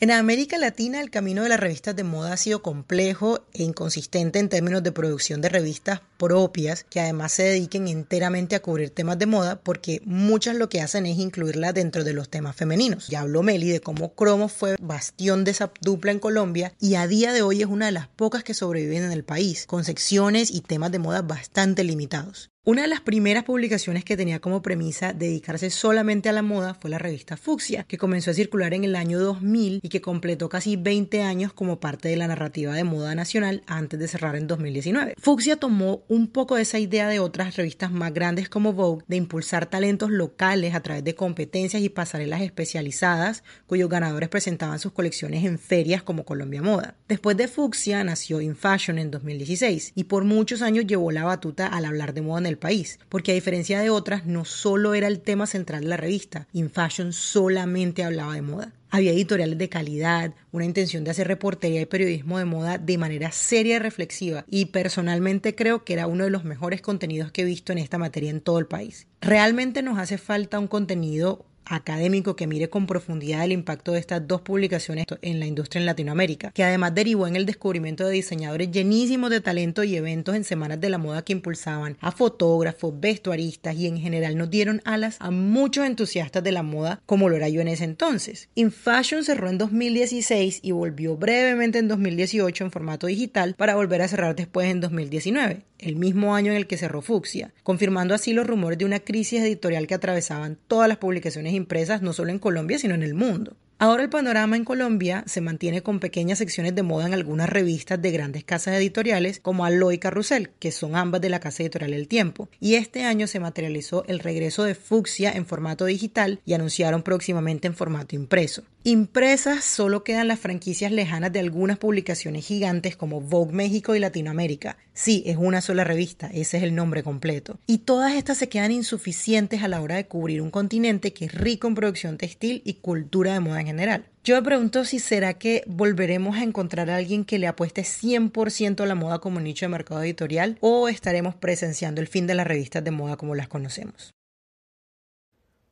En 0.00 0.12
América 0.12 0.58
Latina 0.58 1.00
el 1.00 1.10
camino 1.10 1.42
de 1.42 1.48
las 1.48 1.58
revistas 1.58 1.96
de 1.96 2.04
moda 2.04 2.32
ha 2.32 2.36
sido 2.36 2.62
complejo 2.62 3.40
e 3.52 3.64
inconsistente 3.64 4.38
en 4.38 4.48
términos 4.48 4.84
de 4.84 4.92
producción 4.92 5.40
de 5.40 5.48
revistas 5.48 6.02
propias 6.18 6.84
que 6.84 7.00
además 7.00 7.32
se 7.32 7.42
dediquen 7.42 7.88
enteramente 7.88 8.54
a 8.54 8.62
cubrir 8.62 8.90
temas 8.90 9.18
de 9.18 9.26
moda 9.26 9.60
porque 9.60 10.00
muchas 10.04 10.54
lo 10.54 10.68
que 10.68 10.80
hacen 10.82 11.04
es 11.04 11.18
incluirlas 11.18 11.74
dentro 11.74 12.04
de 12.04 12.12
los 12.12 12.28
temas 12.28 12.54
femeninos. 12.54 13.08
Ya 13.08 13.22
habló 13.22 13.42
Meli 13.42 13.70
de 13.70 13.80
cómo 13.80 14.14
Cromo 14.14 14.46
fue 14.46 14.76
bastión 14.80 15.42
de 15.42 15.50
esa 15.50 15.72
dupla 15.80 16.12
en 16.12 16.20
Colombia 16.20 16.72
y 16.78 16.94
a 16.94 17.08
día 17.08 17.32
de 17.32 17.42
hoy 17.42 17.62
es 17.62 17.66
una 17.66 17.86
de 17.86 17.92
las 17.92 18.06
pocas 18.06 18.44
que 18.44 18.54
sobreviven 18.54 19.02
en 19.02 19.10
el 19.10 19.24
país, 19.24 19.66
con 19.66 19.82
secciones 19.82 20.52
y 20.52 20.60
temas 20.60 20.92
de 20.92 21.00
moda 21.00 21.22
bastante 21.22 21.82
limitados. 21.82 22.52
Una 22.68 22.82
de 22.82 22.88
las 22.88 23.00
primeras 23.00 23.44
publicaciones 23.44 24.04
que 24.04 24.14
tenía 24.14 24.40
como 24.40 24.60
premisa 24.60 25.14
dedicarse 25.14 25.70
solamente 25.70 26.28
a 26.28 26.32
la 26.32 26.42
moda 26.42 26.74
fue 26.74 26.90
la 26.90 26.98
revista 26.98 27.38
Fucsia, 27.38 27.84
que 27.84 27.96
comenzó 27.96 28.30
a 28.30 28.34
circular 28.34 28.74
en 28.74 28.84
el 28.84 28.94
año 28.94 29.18
2000 29.18 29.80
y 29.82 29.88
que 29.88 30.02
completó 30.02 30.50
casi 30.50 30.76
20 30.76 31.22
años 31.22 31.54
como 31.54 31.80
parte 31.80 32.10
de 32.10 32.18
la 32.18 32.26
narrativa 32.26 32.74
de 32.74 32.84
moda 32.84 33.14
nacional 33.14 33.62
antes 33.66 33.98
de 33.98 34.06
cerrar 34.06 34.36
en 34.36 34.46
2019. 34.46 35.14
Fucsia 35.16 35.56
tomó 35.56 36.02
un 36.08 36.28
poco 36.28 36.56
de 36.56 36.60
esa 36.60 36.78
idea 36.78 37.08
de 37.08 37.20
otras 37.20 37.56
revistas 37.56 37.90
más 37.90 38.12
grandes 38.12 38.50
como 38.50 38.74
Vogue 38.74 39.02
de 39.08 39.16
impulsar 39.16 39.64
talentos 39.64 40.10
locales 40.10 40.74
a 40.74 40.80
través 40.80 41.04
de 41.04 41.14
competencias 41.14 41.82
y 41.82 41.88
pasarelas 41.88 42.42
especializadas 42.42 43.44
cuyos 43.66 43.88
ganadores 43.88 44.28
presentaban 44.28 44.78
sus 44.78 44.92
colecciones 44.92 45.42
en 45.46 45.58
ferias 45.58 46.02
como 46.02 46.26
Colombia 46.26 46.60
Moda. 46.60 46.96
Después 47.08 47.34
de 47.38 47.48
Fucsia 47.48 48.04
nació 48.04 48.42
In 48.42 48.56
Fashion 48.56 48.98
en 48.98 49.10
2016 49.10 49.92
y 49.94 50.04
por 50.04 50.24
muchos 50.24 50.60
años 50.60 50.86
llevó 50.86 51.10
la 51.12 51.24
batuta 51.24 51.66
al 51.66 51.86
hablar 51.86 52.12
de 52.12 52.20
moda 52.20 52.40
en 52.40 52.46
el 52.46 52.57
país, 52.58 52.98
porque 53.08 53.32
a 53.32 53.34
diferencia 53.34 53.80
de 53.80 53.90
otras, 53.90 54.26
no 54.26 54.44
solo 54.44 54.94
era 54.94 55.06
el 55.06 55.20
tema 55.20 55.46
central 55.46 55.82
de 55.82 55.88
la 55.88 55.96
revista, 55.96 56.46
In 56.52 56.70
Fashion 56.70 57.12
solamente 57.12 58.04
hablaba 58.04 58.34
de 58.34 58.42
moda. 58.42 58.72
Había 58.90 59.12
editoriales 59.12 59.58
de 59.58 59.68
calidad, 59.68 60.34
una 60.50 60.64
intención 60.64 61.04
de 61.04 61.10
hacer 61.10 61.28
reportería 61.28 61.80
y 61.80 61.86
periodismo 61.86 62.38
de 62.38 62.46
moda 62.46 62.78
de 62.78 62.96
manera 62.96 63.32
seria 63.32 63.76
y 63.76 63.78
reflexiva, 63.78 64.46
y 64.48 64.66
personalmente 64.66 65.54
creo 65.54 65.84
que 65.84 65.92
era 65.92 66.06
uno 66.06 66.24
de 66.24 66.30
los 66.30 66.44
mejores 66.44 66.80
contenidos 66.80 67.30
que 67.30 67.42
he 67.42 67.44
visto 67.44 67.72
en 67.72 67.78
esta 67.78 67.98
materia 67.98 68.30
en 68.30 68.40
todo 68.40 68.58
el 68.58 68.66
país. 68.66 69.06
Realmente 69.20 69.82
nos 69.82 69.98
hace 69.98 70.16
falta 70.16 70.58
un 70.58 70.68
contenido 70.68 71.44
académico 71.68 72.36
que 72.36 72.46
mire 72.46 72.68
con 72.68 72.86
profundidad 72.86 73.44
el 73.44 73.52
impacto 73.52 73.92
de 73.92 74.00
estas 74.00 74.26
dos 74.26 74.40
publicaciones 74.40 75.06
en 75.22 75.40
la 75.40 75.46
industria 75.46 75.80
en 75.80 75.86
Latinoamérica, 75.86 76.50
que 76.52 76.64
además 76.64 76.94
derivó 76.94 77.26
en 77.26 77.36
el 77.36 77.46
descubrimiento 77.46 78.06
de 78.06 78.12
diseñadores 78.12 78.70
llenísimos 78.70 79.30
de 79.30 79.40
talento 79.40 79.84
y 79.84 79.96
eventos 79.96 80.34
en 80.34 80.44
semanas 80.44 80.80
de 80.80 80.90
la 80.90 80.98
moda 80.98 81.22
que 81.22 81.32
impulsaban 81.32 81.96
a 82.00 82.12
fotógrafos, 82.12 82.98
vestuaristas 82.98 83.76
y 83.76 83.86
en 83.86 83.98
general 83.98 84.36
nos 84.36 84.50
dieron 84.50 84.82
alas 84.84 85.16
a 85.20 85.30
muchos 85.30 85.86
entusiastas 85.86 86.42
de 86.42 86.52
la 86.52 86.62
moda 86.62 87.00
como 87.06 87.28
lo 87.28 87.36
era 87.36 87.48
yo 87.48 87.60
en 87.60 87.68
ese 87.68 87.84
entonces. 87.84 88.48
In 88.54 88.70
Fashion 88.72 89.24
cerró 89.24 89.48
en 89.48 89.58
2016 89.58 90.60
y 90.62 90.72
volvió 90.72 91.16
brevemente 91.16 91.78
en 91.78 91.88
2018 91.88 92.64
en 92.64 92.70
formato 92.70 93.06
digital 93.06 93.54
para 93.54 93.74
volver 93.74 94.02
a 94.02 94.08
cerrar 94.08 94.34
después 94.36 94.70
en 94.70 94.80
2019, 94.80 95.62
el 95.78 95.96
mismo 95.96 96.34
año 96.34 96.52
en 96.52 96.56
el 96.56 96.66
que 96.66 96.76
cerró 96.76 97.02
Fuxia, 97.02 97.52
confirmando 97.62 98.14
así 98.14 98.32
los 98.32 98.46
rumores 98.46 98.78
de 98.78 98.84
una 98.84 99.00
crisis 99.00 99.40
editorial 99.40 99.86
que 99.86 99.94
atravesaban 99.94 100.58
todas 100.66 100.88
las 100.88 100.98
publicaciones 100.98 101.54
impresas 101.58 102.00
no 102.00 102.14
solo 102.14 102.30
en 102.30 102.38
Colombia 102.38 102.78
sino 102.78 102.94
en 102.94 103.02
el 103.02 103.14
mundo. 103.14 103.56
Ahora 103.80 104.02
el 104.02 104.10
panorama 104.10 104.56
en 104.56 104.64
Colombia 104.64 105.22
se 105.28 105.40
mantiene 105.40 105.82
con 105.82 106.00
pequeñas 106.00 106.38
secciones 106.38 106.74
de 106.74 106.82
moda 106.82 107.06
en 107.06 107.14
algunas 107.14 107.48
revistas 107.48 108.02
de 108.02 108.10
grandes 108.10 108.42
casas 108.42 108.74
editoriales 108.74 109.38
como 109.38 109.64
Aloy 109.64 109.98
Carrusel, 109.98 110.50
que 110.58 110.72
son 110.72 110.96
ambas 110.96 111.20
de 111.20 111.28
la 111.28 111.38
casa 111.38 111.62
editorial 111.62 111.92
El 111.92 112.08
Tiempo. 112.08 112.48
Y 112.58 112.74
este 112.74 113.04
año 113.04 113.28
se 113.28 113.38
materializó 113.38 114.04
el 114.08 114.18
regreso 114.18 114.64
de 114.64 114.74
Fuxia 114.74 115.30
en 115.30 115.46
formato 115.46 115.84
digital 115.84 116.40
y 116.44 116.54
anunciaron 116.54 117.02
próximamente 117.02 117.68
en 117.68 117.74
formato 117.74 118.16
impreso. 118.16 118.64
Impresas 118.84 119.64
solo 119.64 120.04
quedan 120.04 120.28
las 120.28 120.38
franquicias 120.38 120.92
lejanas 120.92 121.32
de 121.32 121.40
algunas 121.40 121.78
publicaciones 121.78 122.46
gigantes 122.46 122.96
como 122.96 123.20
Vogue 123.20 123.52
México 123.52 123.96
y 123.96 123.98
Latinoamérica. 123.98 124.76
Sí, 124.94 125.24
es 125.26 125.36
una 125.36 125.60
sola 125.60 125.82
revista, 125.82 126.28
ese 126.28 126.58
es 126.58 126.62
el 126.62 126.76
nombre 126.76 127.02
completo. 127.02 127.58
Y 127.66 127.78
todas 127.78 128.14
estas 128.14 128.38
se 128.38 128.48
quedan 128.48 128.70
insuficientes 128.70 129.64
a 129.64 129.68
la 129.68 129.82
hora 129.82 129.96
de 129.96 130.06
cubrir 130.06 130.40
un 130.40 130.52
continente 130.52 131.12
que 131.12 131.24
es 131.24 131.34
rico 131.34 131.66
en 131.66 131.74
producción 131.74 132.18
textil 132.18 132.62
y 132.64 132.74
cultura 132.74 133.32
de 133.32 133.40
moda 133.40 133.60
en 133.60 133.66
general. 133.66 134.06
Yo 134.22 134.36
me 134.36 134.42
pregunto 134.42 134.84
si 134.84 135.00
será 135.00 135.34
que 135.34 135.64
volveremos 135.66 136.36
a 136.36 136.44
encontrar 136.44 136.88
a 136.88 136.96
alguien 136.96 137.24
que 137.24 137.40
le 137.40 137.48
apueste 137.48 137.82
100% 137.82 138.80
a 138.80 138.86
la 138.86 138.94
moda 138.94 139.18
como 139.18 139.40
nicho 139.40 139.66
de 139.66 139.70
mercado 139.70 140.02
editorial 140.04 140.56
o 140.60 140.88
estaremos 140.88 141.34
presenciando 141.34 142.00
el 142.00 142.06
fin 142.06 142.28
de 142.28 142.36
las 142.36 142.46
revistas 142.46 142.84
de 142.84 142.92
moda 142.92 143.16
como 143.16 143.34
las 143.34 143.48
conocemos. 143.48 144.14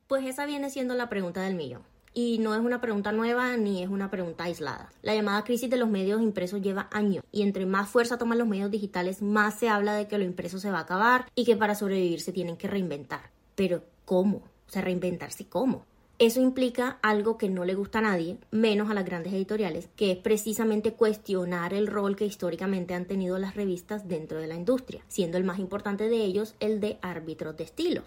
Pues 0.07 0.25
esa 0.25 0.45
viene 0.45 0.69
siendo 0.69 0.93
la 0.93 1.09
pregunta 1.09 1.41
del 1.41 1.55
millón 1.55 1.96
y 2.17 2.39
no 2.39 2.55
es 2.55 2.61
una 2.61 2.81
pregunta 2.81 3.11
nueva 3.11 3.55
ni 3.57 3.83
es 3.83 3.89
una 3.89 4.09
pregunta 4.09 4.45
aislada. 4.45 4.91
La 5.03 5.13
llamada 5.13 5.43
crisis 5.43 5.69
de 5.69 5.77
los 5.77 5.87
medios 5.87 6.19
impresos 6.19 6.63
lleva 6.63 6.87
años 6.91 7.23
y 7.31 7.43
entre 7.43 7.67
más 7.67 7.89
fuerza 7.89 8.17
toman 8.17 8.39
los 8.39 8.47
medios 8.47 8.71
digitales, 8.71 9.21
más 9.21 9.59
se 9.59 9.69
habla 9.69 9.93
de 9.93 10.07
que 10.07 10.17
lo 10.17 10.23
impreso 10.23 10.57
se 10.57 10.71
va 10.71 10.79
a 10.79 10.81
acabar 10.81 11.27
y 11.35 11.45
que 11.45 11.55
para 11.55 11.75
sobrevivir 11.75 12.19
se 12.19 12.31
tienen 12.31 12.57
que 12.57 12.67
reinventar. 12.67 13.29
Pero 13.53 13.83
¿cómo? 14.03 14.37
O 14.37 14.71
sea, 14.71 14.81
reinventarse 14.81 15.45
cómo. 15.45 15.85
Eso 16.17 16.41
implica 16.41 16.97
algo 17.03 17.37
que 17.37 17.49
no 17.49 17.65
le 17.65 17.75
gusta 17.75 17.99
a 17.99 18.01
nadie, 18.01 18.39
menos 18.49 18.89
a 18.89 18.95
las 18.95 19.05
grandes 19.05 19.33
editoriales, 19.33 19.87
que 19.95 20.13
es 20.13 20.17
precisamente 20.17 20.93
cuestionar 20.93 21.75
el 21.75 21.85
rol 21.85 22.15
que 22.15 22.25
históricamente 22.25 22.95
han 22.95 23.05
tenido 23.05 23.37
las 23.37 23.53
revistas 23.53 24.07
dentro 24.07 24.39
de 24.39 24.47
la 24.47 24.55
industria, 24.55 25.03
siendo 25.07 25.37
el 25.37 25.43
más 25.43 25.59
importante 25.59 26.09
de 26.09 26.23
ellos 26.23 26.55
el 26.59 26.79
de 26.79 26.97
árbitros 27.03 27.55
de 27.57 27.65
estilo. 27.65 28.01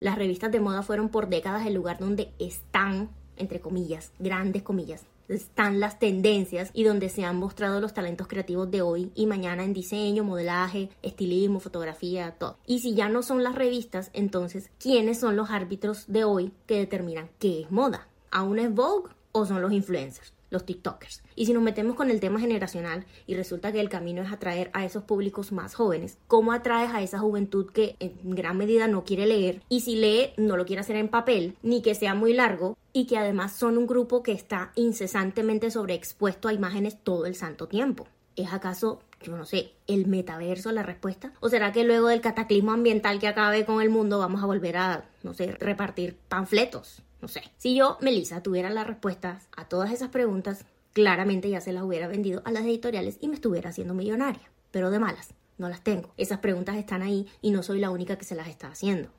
Las 0.00 0.16
revistas 0.16 0.50
de 0.50 0.60
moda 0.60 0.82
fueron 0.82 1.10
por 1.10 1.28
décadas 1.28 1.66
el 1.66 1.74
lugar 1.74 1.98
donde 1.98 2.32
están 2.38 3.10
entre 3.42 3.60
comillas, 3.60 4.12
grandes 4.18 4.62
comillas, 4.62 5.04
están 5.28 5.80
las 5.80 5.98
tendencias 5.98 6.70
y 6.72 6.84
donde 6.84 7.08
se 7.08 7.24
han 7.24 7.36
mostrado 7.36 7.80
los 7.80 7.94
talentos 7.94 8.28
creativos 8.28 8.70
de 8.70 8.82
hoy 8.82 9.12
y 9.14 9.26
mañana 9.26 9.64
en 9.64 9.72
diseño, 9.72 10.24
modelaje, 10.24 10.88
estilismo, 11.02 11.60
fotografía, 11.60 12.32
todo. 12.38 12.58
Y 12.66 12.80
si 12.80 12.94
ya 12.94 13.08
no 13.08 13.22
son 13.22 13.42
las 13.42 13.54
revistas, 13.54 14.10
entonces, 14.12 14.70
¿quiénes 14.78 15.20
son 15.20 15.36
los 15.36 15.50
árbitros 15.50 16.04
de 16.06 16.24
hoy 16.24 16.52
que 16.66 16.78
determinan 16.78 17.28
qué 17.38 17.62
es 17.62 17.70
moda? 17.70 18.08
¿Aún 18.30 18.58
es 18.58 18.74
Vogue 18.74 19.12
o 19.32 19.46
son 19.46 19.60
los 19.60 19.72
influencers? 19.72 20.32
Los 20.52 20.64
TikTokers. 20.64 21.22
Y 21.34 21.46
si 21.46 21.52
nos 21.52 21.62
metemos 21.62 21.96
con 21.96 22.10
el 22.10 22.20
tema 22.20 22.38
generacional 22.38 23.06
y 23.26 23.34
resulta 23.34 23.72
que 23.72 23.80
el 23.80 23.88
camino 23.88 24.22
es 24.22 24.30
atraer 24.30 24.70
a 24.74 24.84
esos 24.84 25.02
públicos 25.02 25.50
más 25.50 25.74
jóvenes, 25.74 26.18
¿cómo 26.28 26.52
atraes 26.52 26.92
a 26.92 27.02
esa 27.02 27.18
juventud 27.18 27.70
que 27.72 27.96
en 27.98 28.12
gran 28.30 28.56
medida 28.56 28.86
no 28.86 29.02
quiere 29.04 29.26
leer 29.26 29.62
y 29.68 29.80
si 29.80 29.96
lee 29.96 30.30
no 30.36 30.56
lo 30.56 30.66
quiere 30.66 30.80
hacer 30.80 30.96
en 30.96 31.08
papel 31.08 31.56
ni 31.62 31.82
que 31.82 31.94
sea 31.94 32.14
muy 32.14 32.34
largo 32.34 32.76
y 32.92 33.06
que 33.06 33.18
además 33.18 33.56
son 33.56 33.78
un 33.78 33.86
grupo 33.86 34.22
que 34.22 34.32
está 34.32 34.72
incesantemente 34.76 35.70
sobreexpuesto 35.70 36.48
a 36.48 36.52
imágenes 36.52 36.98
todo 37.02 37.26
el 37.26 37.34
santo 37.34 37.66
tiempo? 37.66 38.06
¿Es 38.36 38.52
acaso 38.52 39.00
no 39.30 39.44
sé, 39.44 39.72
el 39.86 40.06
metaverso 40.06 40.72
la 40.72 40.82
respuesta? 40.82 41.32
¿O 41.40 41.48
será 41.48 41.72
que 41.72 41.84
luego 41.84 42.08
del 42.08 42.20
cataclismo 42.20 42.72
ambiental 42.72 43.18
que 43.18 43.28
acabe 43.28 43.64
con 43.64 43.80
el 43.80 43.90
mundo 43.90 44.18
vamos 44.18 44.42
a 44.42 44.46
volver 44.46 44.76
a, 44.76 45.04
no 45.22 45.34
sé, 45.34 45.52
repartir 45.52 46.16
panfletos? 46.28 47.02
No 47.20 47.28
sé. 47.28 47.42
Si 47.56 47.74
yo, 47.74 47.98
Melissa, 48.00 48.42
tuviera 48.42 48.70
las 48.70 48.86
respuestas 48.86 49.48
a 49.56 49.68
todas 49.68 49.92
esas 49.92 50.08
preguntas, 50.08 50.66
claramente 50.92 51.48
ya 51.48 51.60
se 51.60 51.72
las 51.72 51.84
hubiera 51.84 52.08
vendido 52.08 52.42
a 52.44 52.50
las 52.50 52.64
editoriales 52.64 53.18
y 53.20 53.28
me 53.28 53.34
estuviera 53.34 53.70
haciendo 53.70 53.94
millonaria. 53.94 54.50
Pero 54.72 54.90
de 54.90 54.98
malas, 54.98 55.34
no 55.58 55.68
las 55.68 55.82
tengo. 55.82 56.10
Esas 56.16 56.38
preguntas 56.38 56.76
están 56.76 57.02
ahí 57.02 57.28
y 57.40 57.50
no 57.52 57.62
soy 57.62 57.78
la 57.78 57.90
única 57.90 58.16
que 58.16 58.24
se 58.24 58.34
las 58.34 58.48
está 58.48 58.68
haciendo. 58.68 59.10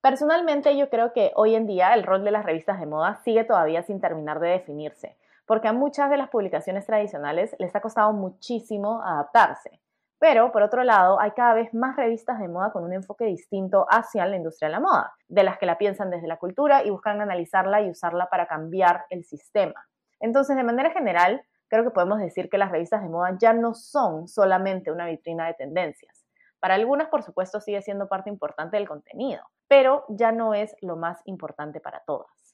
Personalmente 0.00 0.76
yo 0.76 0.88
creo 0.88 1.12
que 1.12 1.32
hoy 1.34 1.56
en 1.56 1.66
día 1.66 1.92
el 1.92 2.04
rol 2.04 2.22
de 2.22 2.30
las 2.30 2.44
revistas 2.44 2.78
de 2.78 2.86
moda 2.86 3.20
sigue 3.24 3.42
todavía 3.42 3.82
sin 3.82 4.00
terminar 4.00 4.38
de 4.38 4.50
definirse, 4.50 5.16
porque 5.46 5.68
a 5.68 5.72
muchas 5.72 6.10
de 6.10 6.16
las 6.16 6.28
publicaciones 6.28 6.86
tradicionales 6.86 7.54
les 7.58 7.74
ha 7.74 7.80
costado 7.80 8.12
muchísimo 8.12 9.02
adaptarse. 9.02 9.80
Pero, 10.18 10.50
por 10.50 10.62
otro 10.62 10.82
lado, 10.82 11.20
hay 11.20 11.32
cada 11.32 11.54
vez 11.54 11.74
más 11.74 11.96
revistas 11.96 12.40
de 12.40 12.48
moda 12.48 12.72
con 12.72 12.84
un 12.84 12.92
enfoque 12.94 13.26
distinto 13.26 13.86
hacia 13.90 14.24
la 14.26 14.36
industria 14.36 14.68
de 14.68 14.72
la 14.72 14.80
moda, 14.80 15.14
de 15.28 15.42
las 15.42 15.58
que 15.58 15.66
la 15.66 15.76
piensan 15.76 16.10
desde 16.10 16.26
la 16.26 16.38
cultura 16.38 16.84
y 16.84 16.90
buscan 16.90 17.20
analizarla 17.20 17.82
y 17.82 17.90
usarla 17.90 18.26
para 18.30 18.46
cambiar 18.46 19.04
el 19.10 19.24
sistema. 19.24 19.86
Entonces, 20.18 20.56
de 20.56 20.64
manera 20.64 20.90
general, 20.90 21.42
creo 21.68 21.84
que 21.84 21.90
podemos 21.90 22.18
decir 22.18 22.48
que 22.48 22.56
las 22.56 22.70
revistas 22.70 23.02
de 23.02 23.10
moda 23.10 23.36
ya 23.38 23.52
no 23.52 23.74
son 23.74 24.26
solamente 24.26 24.90
una 24.90 25.06
vitrina 25.06 25.46
de 25.46 25.54
tendencias. 25.54 26.24
Para 26.60 26.74
algunas, 26.74 27.08
por 27.08 27.22
supuesto, 27.22 27.60
sigue 27.60 27.82
siendo 27.82 28.08
parte 28.08 28.30
importante 28.30 28.78
del 28.78 28.88
contenido, 28.88 29.42
pero 29.68 30.04
ya 30.08 30.32
no 30.32 30.54
es 30.54 30.74
lo 30.80 30.96
más 30.96 31.20
importante 31.26 31.80
para 31.80 32.02
todas. 32.06 32.45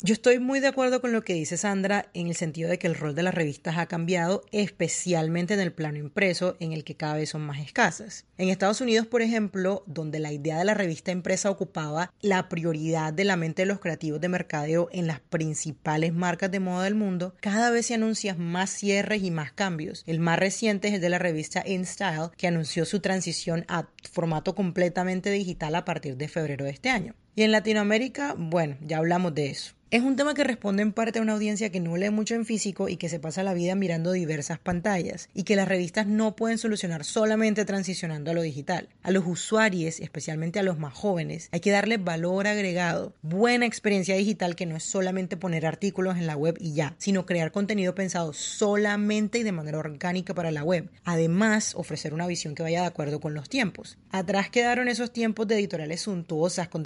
Yo 0.00 0.12
estoy 0.12 0.38
muy 0.38 0.60
de 0.60 0.68
acuerdo 0.68 1.00
con 1.00 1.10
lo 1.10 1.22
que 1.22 1.34
dice 1.34 1.56
Sandra 1.56 2.08
en 2.14 2.28
el 2.28 2.36
sentido 2.36 2.70
de 2.70 2.78
que 2.78 2.86
el 2.86 2.94
rol 2.94 3.16
de 3.16 3.24
las 3.24 3.34
revistas 3.34 3.78
ha 3.78 3.86
cambiado, 3.86 4.44
especialmente 4.52 5.54
en 5.54 5.60
el 5.60 5.72
plano 5.72 5.98
impreso, 5.98 6.56
en 6.60 6.72
el 6.72 6.84
que 6.84 6.94
cada 6.94 7.16
vez 7.16 7.30
son 7.30 7.42
más 7.42 7.58
escasas. 7.58 8.24
En 8.36 8.48
Estados 8.48 8.80
Unidos, 8.80 9.08
por 9.08 9.22
ejemplo, 9.22 9.82
donde 9.86 10.20
la 10.20 10.30
idea 10.30 10.56
de 10.56 10.64
la 10.64 10.74
revista 10.74 11.10
impresa 11.10 11.50
ocupaba 11.50 12.12
la 12.20 12.48
prioridad 12.48 13.12
de 13.12 13.24
la 13.24 13.34
mente 13.34 13.62
de 13.62 13.66
los 13.66 13.80
creativos 13.80 14.20
de 14.20 14.28
mercadeo 14.28 14.88
en 14.92 15.08
las 15.08 15.18
principales 15.18 16.14
marcas 16.14 16.52
de 16.52 16.60
moda 16.60 16.84
del 16.84 16.94
mundo, 16.94 17.34
cada 17.40 17.72
vez 17.72 17.86
se 17.86 17.94
anuncian 17.94 18.38
más 18.38 18.70
cierres 18.70 19.24
y 19.24 19.32
más 19.32 19.50
cambios. 19.50 20.04
El 20.06 20.20
más 20.20 20.38
reciente 20.38 20.86
es 20.86 20.94
el 20.94 21.00
de 21.00 21.08
la 21.08 21.18
revista 21.18 21.64
InStyle, 21.66 22.30
que 22.36 22.46
anunció 22.46 22.84
su 22.84 23.00
transición 23.00 23.64
a 23.66 23.88
formato 24.12 24.54
completamente 24.54 25.32
digital 25.32 25.74
a 25.74 25.84
partir 25.84 26.16
de 26.16 26.28
febrero 26.28 26.66
de 26.66 26.70
este 26.70 26.88
año. 26.88 27.16
Y 27.34 27.42
en 27.42 27.52
Latinoamérica, 27.52 28.34
bueno, 28.36 28.76
ya 28.80 28.98
hablamos 28.98 29.34
de 29.34 29.50
eso. 29.50 29.78
Es 29.90 30.02
un 30.02 30.16
tema 30.16 30.34
que 30.34 30.44
responde 30.44 30.82
en 30.82 30.92
parte 30.92 31.18
a 31.18 31.22
una 31.22 31.32
audiencia 31.32 31.70
que 31.70 31.80
no 31.80 31.96
lee 31.96 32.10
mucho 32.10 32.34
en 32.34 32.44
físico 32.44 32.90
y 32.90 32.98
que 32.98 33.08
se 33.08 33.20
pasa 33.20 33.42
la 33.42 33.54
vida 33.54 33.74
mirando 33.74 34.12
diversas 34.12 34.58
pantallas, 34.58 35.30
y 35.32 35.44
que 35.44 35.56
las 35.56 35.66
revistas 35.66 36.06
no 36.06 36.36
pueden 36.36 36.58
solucionar 36.58 37.04
solamente 37.04 37.64
transicionando 37.64 38.30
a 38.30 38.34
lo 38.34 38.42
digital. 38.42 38.90
A 39.02 39.10
los 39.10 39.26
usuarios, 39.26 39.98
especialmente 40.00 40.58
a 40.58 40.62
los 40.62 40.78
más 40.78 40.92
jóvenes, 40.92 41.48
hay 41.52 41.60
que 41.60 41.70
darles 41.70 42.04
valor 42.04 42.46
agregado, 42.46 43.14
buena 43.22 43.64
experiencia 43.64 44.14
digital 44.14 44.56
que 44.56 44.66
no 44.66 44.76
es 44.76 44.84
solamente 44.84 45.38
poner 45.38 45.64
artículos 45.64 46.18
en 46.18 46.26
la 46.26 46.36
web 46.36 46.58
y 46.60 46.74
ya, 46.74 46.94
sino 46.98 47.24
crear 47.24 47.50
contenido 47.50 47.94
pensado 47.94 48.34
solamente 48.34 49.38
y 49.38 49.42
de 49.42 49.52
manera 49.52 49.78
orgánica 49.78 50.34
para 50.34 50.50
la 50.50 50.64
web. 50.64 50.90
Además, 51.04 51.74
ofrecer 51.74 52.12
una 52.12 52.26
visión 52.26 52.54
que 52.54 52.62
vaya 52.62 52.82
de 52.82 52.88
acuerdo 52.88 53.20
con 53.20 53.32
los 53.32 53.48
tiempos. 53.48 53.96
Atrás 54.10 54.50
quedaron 54.50 54.88
esos 54.88 55.14
tiempos 55.14 55.48
de 55.48 55.54
editoriales 55.54 56.02
suntuosas 56.02 56.68
con 56.68 56.82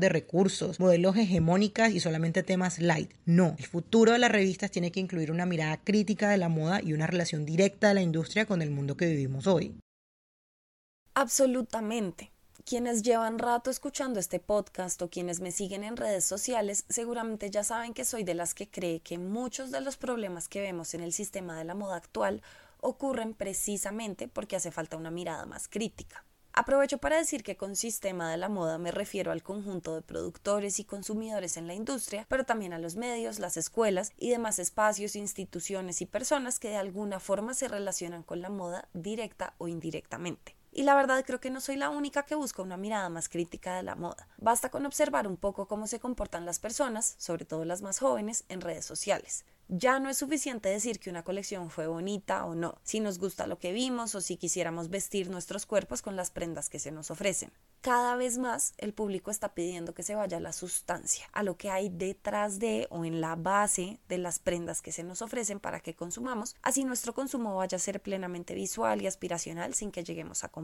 de 0.00 0.08
recursos, 0.08 0.80
modelos 0.80 1.16
hegemónicas 1.16 1.92
y 1.92 2.00
solamente 2.00 2.42
temas 2.42 2.78
light. 2.78 3.12
No, 3.24 3.54
el 3.58 3.66
futuro 3.66 4.12
de 4.12 4.18
las 4.18 4.32
revistas 4.32 4.70
tiene 4.70 4.92
que 4.92 5.00
incluir 5.00 5.30
una 5.30 5.46
mirada 5.46 5.76
crítica 5.78 6.28
de 6.30 6.38
la 6.38 6.48
moda 6.48 6.80
y 6.82 6.92
una 6.92 7.06
relación 7.06 7.44
directa 7.44 7.88
de 7.88 7.94
la 7.94 8.02
industria 8.02 8.46
con 8.46 8.62
el 8.62 8.70
mundo 8.70 8.96
que 8.96 9.06
vivimos 9.06 9.46
hoy. 9.46 9.74
Absolutamente. 11.14 12.32
Quienes 12.64 13.02
llevan 13.02 13.38
rato 13.38 13.70
escuchando 13.70 14.18
este 14.18 14.40
podcast 14.40 15.00
o 15.02 15.10
quienes 15.10 15.40
me 15.40 15.52
siguen 15.52 15.84
en 15.84 15.98
redes 15.98 16.24
sociales 16.24 16.86
seguramente 16.88 17.50
ya 17.50 17.62
saben 17.62 17.92
que 17.92 18.06
soy 18.06 18.24
de 18.24 18.34
las 18.34 18.54
que 18.54 18.70
cree 18.70 19.00
que 19.00 19.18
muchos 19.18 19.70
de 19.70 19.82
los 19.82 19.98
problemas 19.98 20.48
que 20.48 20.62
vemos 20.62 20.94
en 20.94 21.02
el 21.02 21.12
sistema 21.12 21.58
de 21.58 21.64
la 21.64 21.74
moda 21.74 21.96
actual 21.96 22.42
ocurren 22.80 23.34
precisamente 23.34 24.28
porque 24.28 24.56
hace 24.56 24.70
falta 24.70 24.96
una 24.96 25.10
mirada 25.10 25.44
más 25.44 25.68
crítica. 25.68 26.24
Aprovecho 26.56 26.98
para 26.98 27.16
decir 27.16 27.42
que 27.42 27.56
con 27.56 27.74
sistema 27.74 28.30
de 28.30 28.36
la 28.36 28.48
moda 28.48 28.78
me 28.78 28.92
refiero 28.92 29.32
al 29.32 29.42
conjunto 29.42 29.96
de 29.96 30.02
productores 30.02 30.78
y 30.78 30.84
consumidores 30.84 31.56
en 31.56 31.66
la 31.66 31.74
industria, 31.74 32.26
pero 32.28 32.44
también 32.44 32.72
a 32.72 32.78
los 32.78 32.94
medios, 32.94 33.40
las 33.40 33.56
escuelas 33.56 34.12
y 34.18 34.30
demás 34.30 34.60
espacios, 34.60 35.16
instituciones 35.16 36.00
y 36.00 36.06
personas 36.06 36.60
que 36.60 36.68
de 36.68 36.76
alguna 36.76 37.18
forma 37.18 37.54
se 37.54 37.66
relacionan 37.66 38.22
con 38.22 38.40
la 38.40 38.50
moda 38.50 38.88
directa 38.92 39.54
o 39.58 39.66
indirectamente. 39.66 40.54
Y 40.76 40.82
la 40.82 40.96
verdad 40.96 41.24
creo 41.24 41.40
que 41.40 41.50
no 41.50 41.60
soy 41.60 41.76
la 41.76 41.88
única 41.88 42.24
que 42.24 42.34
busca 42.34 42.60
una 42.60 42.76
mirada 42.76 43.08
más 43.08 43.28
crítica 43.28 43.76
de 43.76 43.84
la 43.84 43.94
moda. 43.94 44.26
Basta 44.38 44.70
con 44.70 44.84
observar 44.84 45.28
un 45.28 45.36
poco 45.36 45.68
cómo 45.68 45.86
se 45.86 46.00
comportan 46.00 46.44
las 46.44 46.58
personas, 46.58 47.14
sobre 47.16 47.44
todo 47.44 47.64
las 47.64 47.80
más 47.80 48.00
jóvenes, 48.00 48.44
en 48.48 48.60
redes 48.60 48.84
sociales. 48.84 49.44
Ya 49.68 49.98
no 49.98 50.10
es 50.10 50.18
suficiente 50.18 50.68
decir 50.68 51.00
que 51.00 51.08
una 51.08 51.24
colección 51.24 51.70
fue 51.70 51.86
bonita 51.86 52.44
o 52.44 52.54
no, 52.54 52.76
si 52.82 53.00
nos 53.00 53.18
gusta 53.18 53.46
lo 53.46 53.58
que 53.58 53.72
vimos 53.72 54.14
o 54.14 54.20
si 54.20 54.36
quisiéramos 54.36 54.90
vestir 54.90 55.30
nuestros 55.30 55.64
cuerpos 55.64 56.02
con 56.02 56.16
las 56.16 56.30
prendas 56.30 56.68
que 56.68 56.78
se 56.78 56.90
nos 56.90 57.10
ofrecen. 57.10 57.50
Cada 57.80 58.14
vez 58.16 58.36
más 58.36 58.74
el 58.76 58.92
público 58.92 59.30
está 59.30 59.54
pidiendo 59.54 59.94
que 59.94 60.02
se 60.02 60.16
vaya 60.16 60.36
a 60.36 60.40
la 60.40 60.52
sustancia, 60.52 61.30
a 61.32 61.42
lo 61.42 61.56
que 61.56 61.70
hay 61.70 61.88
detrás 61.88 62.58
de 62.58 62.88
o 62.90 63.06
en 63.06 63.22
la 63.22 63.36
base 63.36 64.00
de 64.08 64.18
las 64.18 64.38
prendas 64.38 64.82
que 64.82 64.92
se 64.92 65.02
nos 65.02 65.22
ofrecen 65.22 65.60
para 65.60 65.80
que 65.80 65.94
consumamos, 65.94 66.56
así 66.60 66.84
nuestro 66.84 67.14
consumo 67.14 67.56
vaya 67.56 67.76
a 67.76 67.80
ser 67.80 68.02
plenamente 68.02 68.54
visual 68.54 69.00
y 69.00 69.06
aspiracional 69.06 69.72
sin 69.72 69.92
que 69.92 70.04
lleguemos 70.04 70.44
a 70.44 70.48
comprar. 70.48 70.63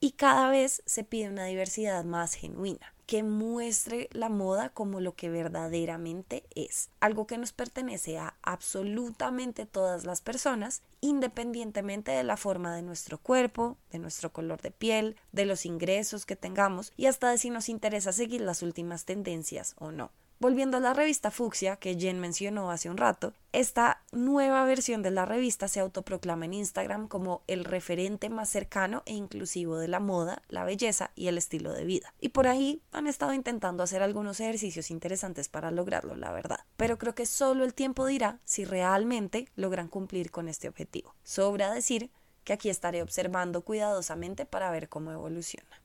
Y 0.00 0.12
cada 0.12 0.50
vez 0.50 0.82
se 0.86 1.04
pide 1.04 1.28
una 1.28 1.46
diversidad 1.46 2.04
más 2.04 2.34
genuina 2.34 2.94
que 3.06 3.22
muestre 3.22 4.08
la 4.12 4.28
moda 4.28 4.70
como 4.70 5.00
lo 5.00 5.14
que 5.14 5.28
verdaderamente 5.28 6.44
es, 6.54 6.90
algo 7.00 7.26
que 7.26 7.38
nos 7.38 7.52
pertenece 7.52 8.18
a 8.18 8.34
absolutamente 8.42 9.66
todas 9.66 10.04
las 10.04 10.20
personas, 10.20 10.82
independientemente 11.00 12.12
de 12.12 12.24
la 12.24 12.36
forma 12.36 12.74
de 12.74 12.82
nuestro 12.82 13.18
cuerpo, 13.18 13.76
de 13.90 13.98
nuestro 13.98 14.32
color 14.32 14.62
de 14.62 14.70
piel, 14.70 15.16
de 15.32 15.44
los 15.44 15.66
ingresos 15.66 16.24
que 16.24 16.36
tengamos 16.36 16.92
y 16.96 17.06
hasta 17.06 17.30
de 17.30 17.38
si 17.38 17.50
nos 17.50 17.68
interesa 17.68 18.12
seguir 18.12 18.40
las 18.40 18.62
últimas 18.62 19.04
tendencias 19.04 19.74
o 19.78 19.90
no. 19.90 20.10
Volviendo 20.40 20.76
a 20.76 20.80
la 20.80 20.94
revista 20.94 21.30
Fucsia, 21.30 21.76
que 21.76 21.94
Jen 21.94 22.18
mencionó 22.18 22.70
hace 22.70 22.90
un 22.90 22.96
rato, 22.96 23.32
esta 23.52 24.02
nueva 24.10 24.64
versión 24.64 25.00
de 25.02 25.12
la 25.12 25.24
revista 25.24 25.68
se 25.68 25.78
autoproclama 25.78 26.44
en 26.44 26.54
Instagram 26.54 27.06
como 27.06 27.42
el 27.46 27.64
referente 27.64 28.28
más 28.28 28.48
cercano 28.48 29.02
e 29.06 29.14
inclusivo 29.14 29.78
de 29.78 29.86
la 29.86 30.00
moda, 30.00 30.42
la 30.48 30.64
belleza 30.64 31.12
y 31.14 31.28
el 31.28 31.38
estilo 31.38 31.72
de 31.72 31.84
vida. 31.84 32.12
Y 32.20 32.30
por 32.30 32.48
ahí 32.48 32.82
han 32.90 33.06
estado 33.06 33.32
intentando 33.32 33.84
hacer 33.84 34.02
algunos 34.02 34.40
ejercicios 34.40 34.90
interesantes 34.90 35.48
para 35.48 35.70
lograrlo, 35.70 36.16
la 36.16 36.32
verdad. 36.32 36.60
Pero 36.76 36.98
creo 36.98 37.14
que 37.14 37.26
solo 37.26 37.64
el 37.64 37.72
tiempo 37.72 38.04
dirá 38.04 38.40
si 38.44 38.64
realmente 38.64 39.48
logran 39.54 39.88
cumplir 39.88 40.32
con 40.32 40.48
este 40.48 40.68
objetivo. 40.68 41.14
Sobra 41.22 41.72
decir 41.72 42.10
que 42.42 42.52
aquí 42.52 42.68
estaré 42.70 43.02
observando 43.02 43.62
cuidadosamente 43.62 44.46
para 44.46 44.70
ver 44.72 44.88
cómo 44.88 45.12
evoluciona 45.12 45.83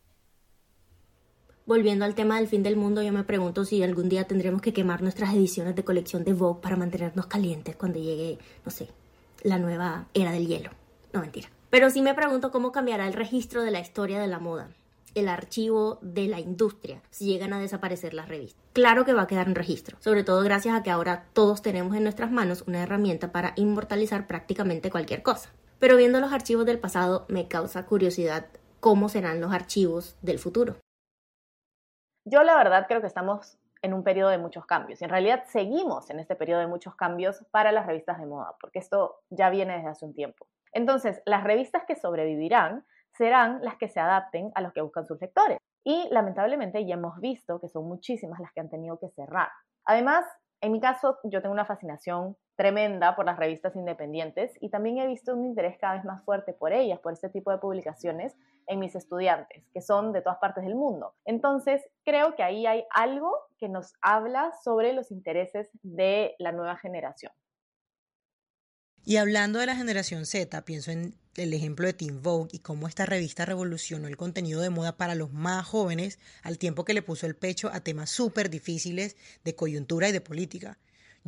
volviendo 1.70 2.04
al 2.04 2.16
tema 2.16 2.38
del 2.38 2.48
fin 2.48 2.64
del 2.64 2.76
mundo, 2.76 3.04
yo 3.04 3.14
me 3.14 3.24
pregunto 3.24 3.64
si 3.64 3.84
algún 3.84 4.10
día 4.10 4.24
tendremos 4.24 4.60
que 4.60 4.74
quemar 4.74 5.04
nuestras 5.04 5.36
ediciones 5.36 5.76
de 5.76 5.84
colección 5.84 6.24
de 6.24 6.34
Vogue 6.34 6.62
para 6.64 6.76
mantenernos 6.76 7.28
calientes 7.28 7.76
cuando 7.76 8.00
llegue, 8.00 8.40
no 8.66 8.72
sé, 8.72 8.88
la 9.44 9.60
nueva 9.60 10.08
era 10.16 10.32
del 10.32 10.48
hielo. 10.48 10.72
No, 11.14 11.22
mentira. 11.22 11.48
Pero 11.70 11.92
sí 11.92 12.02
me 12.02 12.16
pregunto 12.16 12.50
cómo 12.50 12.72
cambiará 12.72 13.06
el 13.06 13.14
registro 13.14 13.62
de 13.62 13.70
la 13.70 13.82
historia 13.82 14.20
de 14.20 14.26
la 14.26 14.40
moda, 14.40 14.72
el 15.14 15.30
archivo 15.30 16.00
de 16.02 16.28
la 16.28 16.40
industria, 16.40 17.04
si 17.12 17.26
llegan 17.26 17.54
a 17.54 17.60
desaparecer 17.60 18.16
las 18.16 18.30
revistas. 18.30 18.66
Claro 18.74 19.06
que 19.06 19.14
va 19.14 19.22
a 19.22 19.28
quedar 19.28 19.48
en 19.48 19.54
registro, 19.54 19.96
sobre 20.00 20.24
todo 20.24 20.42
gracias 20.42 20.76
a 20.76 20.82
que 20.82 20.90
ahora 20.90 21.26
todos 21.34 21.62
tenemos 21.62 21.96
en 21.96 22.02
nuestras 22.02 22.32
manos 22.32 22.64
una 22.66 22.82
herramienta 22.82 23.32
para 23.32 23.54
inmortalizar 23.58 24.26
prácticamente 24.26 24.90
cualquier 24.90 25.22
cosa. 25.22 25.52
Pero 25.78 25.98
viendo 25.98 26.20
los 26.20 26.34
archivos 26.34 26.66
del 26.66 26.80
pasado 26.80 27.28
me 27.30 27.48
causa 27.48 27.86
curiosidad 27.86 28.48
cómo 28.80 29.08
serán 29.08 29.40
los 29.40 29.54
archivos 29.54 30.16
del 30.24 30.40
futuro. 30.40 30.78
Yo 32.30 32.44
la 32.44 32.56
verdad 32.56 32.86
creo 32.88 33.02
que 33.02 33.08
estamos 33.08 33.58
en 33.82 33.92
un 33.92 34.04
periodo 34.04 34.30
de 34.30 34.38
muchos 34.38 34.66
cambios. 34.68 35.02
Y 35.02 35.04
en 35.04 35.10
realidad 35.10 35.46
seguimos 35.48 36.12
en 36.12 36.20
este 36.20 36.36
periodo 36.36 36.60
de 36.60 36.68
muchos 36.68 36.96
cambios 36.96 37.44
para 37.50 37.72
las 37.72 37.88
revistas 37.88 38.20
de 38.20 38.28
moda, 38.28 38.56
porque 38.62 38.78
esto 38.78 39.22
ya 39.32 39.50
viene 39.50 39.78
desde 39.78 39.90
hace 39.90 40.06
un 40.06 40.14
tiempo. 40.14 40.46
Entonces, 40.72 41.24
las 41.26 41.44
revistas 41.44 41.86
que 41.88 41.96
sobrevivirán 41.96 42.86
serán 43.18 43.64
las 43.64 43.78
que 43.78 43.88
se 43.88 44.00
adapten 44.00 44.52
a 44.54 44.62
lo 44.62 44.74
que 44.74 44.82
buscan 44.82 45.08
sus 45.08 45.20
lectores. 45.20 45.58
Y 45.84 46.08
lamentablemente 46.12 46.86
ya 46.86 46.96
hemos 46.96 47.20
visto 47.20 47.60
que 47.60 47.68
son 47.68 47.88
muchísimas 47.88 48.40
las 48.40 48.52
que 48.54 48.60
han 48.60 48.70
tenido 48.70 49.00
que 49.00 49.10
cerrar. 49.10 49.50
Además, 49.86 50.24
en 50.62 50.72
mi 50.72 50.80
caso, 50.80 51.18
yo 51.24 51.42
tengo 51.42 51.54
una 51.54 51.66
fascinación 51.66 52.38
tremenda 52.60 53.16
por 53.16 53.26
las 53.26 53.40
revistas 53.40 53.74
independientes 53.78 54.52
y 54.60 54.68
también 54.68 54.98
he 54.98 55.08
visto 55.08 55.34
un 55.34 55.46
interés 55.46 55.78
cada 55.80 55.94
vez 55.94 56.04
más 56.04 56.22
fuerte 56.26 56.52
por 56.52 56.74
ellas, 56.74 57.00
por 57.00 57.14
este 57.14 57.30
tipo 57.30 57.52
de 57.52 57.58
publicaciones 57.58 58.36
en 58.68 58.80
mis 58.80 58.96
estudiantes, 58.96 59.64
que 59.74 59.82
son 59.82 60.12
de 60.12 60.22
todas 60.22 60.40
partes 60.40 60.66
del 60.66 60.76
mundo. 60.76 61.16
Entonces, 61.24 61.82
creo 62.04 62.36
que 62.36 62.44
ahí 62.44 62.66
hay 62.66 62.84
algo 62.94 63.34
que 63.58 63.70
nos 63.70 63.94
habla 64.02 64.52
sobre 64.62 64.92
los 64.92 65.10
intereses 65.10 65.70
de 65.84 66.36
la 66.38 66.52
nueva 66.52 66.76
generación. 66.76 67.32
Y 69.06 69.16
hablando 69.16 69.60
de 69.60 69.66
la 69.66 69.78
generación 69.78 70.26
Z, 70.26 70.66
pienso 70.66 70.92
en 70.92 71.16
el 71.38 71.54
ejemplo 71.54 71.88
de 71.88 71.94
Teen 71.94 72.22
Vogue 72.22 72.50
y 72.52 72.60
cómo 72.60 72.90
esta 72.90 73.06
revista 73.06 73.46
revolucionó 73.46 74.10
el 74.10 74.18
contenido 74.18 74.60
de 74.60 74.70
moda 74.70 74.98
para 74.98 75.16
los 75.16 75.32
más 75.32 75.66
jóvenes 75.66 76.20
al 76.44 76.58
tiempo 76.58 76.84
que 76.84 76.94
le 76.94 77.04
puso 77.04 77.26
el 77.26 77.38
pecho 77.38 77.70
a 77.72 77.80
temas 77.80 78.10
súper 78.10 78.50
difíciles 78.50 79.16
de 79.46 79.56
coyuntura 79.56 80.10
y 80.10 80.12
de 80.12 80.20
política. 80.20 80.78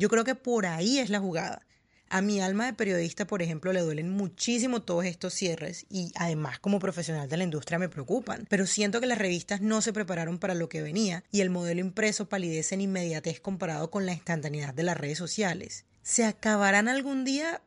Yo 0.02 0.08
creo 0.08 0.24
que 0.24 0.34
por 0.34 0.66
ahí 0.66 0.98
es 0.98 1.10
la 1.10 1.20
jugada. 1.20 1.64
A 2.08 2.22
mi 2.22 2.40
alma 2.40 2.66
de 2.66 2.72
periodista, 2.72 3.24
por 3.24 3.40
ejemplo, 3.40 3.72
le 3.72 3.82
duelen 3.82 4.10
muchísimo 4.10 4.82
todos 4.82 5.04
estos 5.04 5.32
cierres 5.32 5.86
y 5.88 6.10
además 6.16 6.58
como 6.58 6.80
profesional 6.80 7.28
de 7.28 7.36
la 7.36 7.44
industria 7.44 7.78
me 7.78 7.88
preocupan. 7.88 8.44
Pero 8.50 8.66
siento 8.66 9.00
que 9.00 9.06
las 9.06 9.18
revistas 9.18 9.60
no 9.60 9.80
se 9.80 9.92
prepararon 9.92 10.40
para 10.40 10.56
lo 10.56 10.68
que 10.68 10.82
venía 10.82 11.22
y 11.30 11.40
el 11.40 11.50
modelo 11.50 11.80
impreso 11.80 12.28
palidece 12.28 12.74
en 12.74 12.80
inmediatez 12.80 13.38
comparado 13.38 13.92
con 13.92 14.04
la 14.04 14.12
instantaneidad 14.12 14.74
de 14.74 14.82
las 14.82 14.96
redes 14.96 15.18
sociales. 15.18 15.84
¿Se 16.02 16.24
acabarán 16.24 16.88
algún 16.88 17.24
día? 17.24 17.62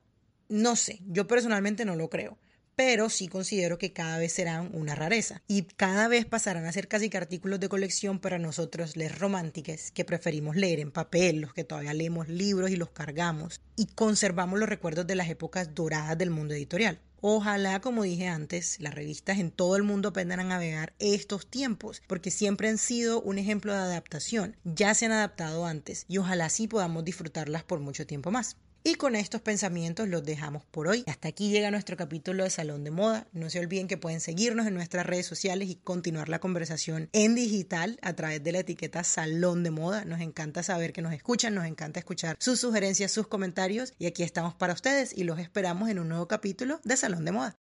No 0.50 0.76
sé, 0.76 1.00
yo 1.08 1.28
personalmente 1.28 1.86
no 1.86 1.96
lo 1.96 2.10
creo 2.10 2.38
pero 2.76 3.10
sí 3.10 3.28
considero 3.28 3.78
que 3.78 3.94
cada 3.94 4.18
vez 4.18 4.34
serán 4.34 4.70
una 4.74 4.96
rareza 4.96 5.42
y 5.48 5.64
cada 5.64 6.08
vez 6.08 6.26
pasarán 6.26 6.66
a 6.66 6.72
ser 6.72 6.88
casi 6.88 7.10
que 7.10 7.18
artículos 7.18 7.60
de 7.60 7.70
colección 7.70 8.20
para 8.20 8.40
nosotros 8.40 8.96
les 8.98 9.18
románticos 9.18 9.92
que 9.92 10.06
preferimos 10.06 10.56
leer 10.56 10.80
en 10.80 10.92
papel, 10.92 11.42
los 11.42 11.54
que 11.54 11.64
todavía 11.64 11.94
leemos 11.94 12.28
libros 12.28 12.72
y 12.72 12.76
los 12.76 12.90
cargamos 12.90 13.62
y 13.76 13.88
conservamos 13.88 14.60
los 14.60 14.70
recuerdos 14.70 15.08
de 15.08 15.16
las 15.16 15.30
épocas 15.30 15.74
doradas 15.74 16.18
del 16.18 16.30
mundo 16.30 16.54
editorial. 16.54 17.00
Ojalá, 17.22 17.82
como 17.82 18.04
dije 18.04 18.28
antes, 18.28 18.80
las 18.80 18.94
revistas 18.94 19.40
en 19.40 19.50
todo 19.50 19.76
el 19.78 19.84
mundo 19.84 20.10
aprendan 20.10 20.42
a 20.42 20.44
navegar 20.44 20.94
estos 21.00 21.48
tiempos, 21.48 22.04
porque 22.06 22.30
siempre 22.30 22.70
han 22.70 22.78
sido 22.78 23.20
un 23.22 23.40
ejemplo 23.40 23.74
de 23.74 23.80
adaptación. 23.80 24.58
Ya 24.64 24.94
se 24.94 25.08
han 25.08 25.12
adaptado 25.12 25.66
antes 25.66 26.06
y 26.08 26.20
ojalá 26.20 26.50
sí 26.50 26.68
podamos 26.68 27.04
disfrutarlas 27.04 27.64
por 27.64 27.80
mucho 27.80 28.06
tiempo 28.06 28.30
más. 28.30 28.58
Y 28.88 28.96
con 28.96 29.16
estos 29.16 29.42
pensamientos 29.42 30.08
los 30.08 30.24
dejamos 30.24 30.64
por 30.64 30.88
hoy. 30.88 31.04
Hasta 31.08 31.28
aquí 31.28 31.50
llega 31.50 31.72
nuestro 31.72 31.98
capítulo 31.98 32.44
de 32.44 32.52
Salón 32.52 32.84
de 32.84 32.92
Moda. 32.92 33.28
No 33.34 33.50
se 33.50 33.60
olviden 33.60 33.88
que 33.88 33.98
pueden 33.98 34.22
seguirnos 34.22 34.68
en 34.68 34.76
nuestras 34.76 35.08
redes 35.08 35.26
sociales 35.26 35.70
y 35.70 35.76
continuar 35.78 36.30
la 36.30 36.38
conversación 36.38 37.10
en 37.12 37.34
digital 37.34 37.98
a 38.04 38.14
través 38.14 38.44
de 38.44 38.52
la 38.52 38.60
etiqueta 38.60 39.04
Salón 39.04 39.64
de 39.64 39.72
Moda. 39.72 40.06
Nos 40.06 40.22
encanta 40.22 40.62
saber 40.62 40.94
que 40.94 41.02
nos 41.02 41.14
escuchan, 41.14 41.56
nos 41.56 41.66
encanta 41.66 42.00
escuchar 42.00 42.38
sus 42.40 42.60
sugerencias, 42.60 43.12
sus 43.12 43.28
comentarios 43.28 43.92
y 43.98 44.06
aquí 44.06 44.22
estamos 44.22 44.54
para 44.54 44.74
ustedes 44.74 45.18
y 45.18 45.24
los 45.24 45.40
esperamos 45.40 45.90
en 45.90 45.98
un 45.98 46.10
nuevo 46.10 46.28
capítulo 46.28 46.80
de 46.84 46.96
Salón 46.96 47.26
de 47.26 47.32
Moda. 47.32 47.58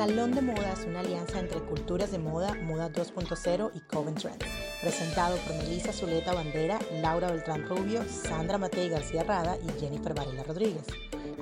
Salón 0.00 0.32
de 0.32 0.40
Moda 0.40 0.72
es 0.72 0.86
una 0.86 1.00
alianza 1.00 1.38
entre 1.40 1.60
Culturas 1.60 2.10
de 2.10 2.18
Moda, 2.18 2.54
Moda 2.54 2.90
2.0 2.90 3.70
y 3.74 3.80
Coven 3.80 4.14
Trends. 4.14 4.46
Presentado 4.80 5.36
por 5.36 5.54
Melissa 5.56 5.92
Zuleta 5.92 6.32
Bandera, 6.32 6.78
Laura 7.02 7.30
Beltrán 7.30 7.68
Rubio, 7.68 8.02
Sandra 8.08 8.56
Matei 8.56 8.88
García 8.88 9.24
Rada 9.24 9.58
y 9.58 9.78
Jennifer 9.78 10.14
Varela 10.14 10.42
Rodríguez. 10.42 10.86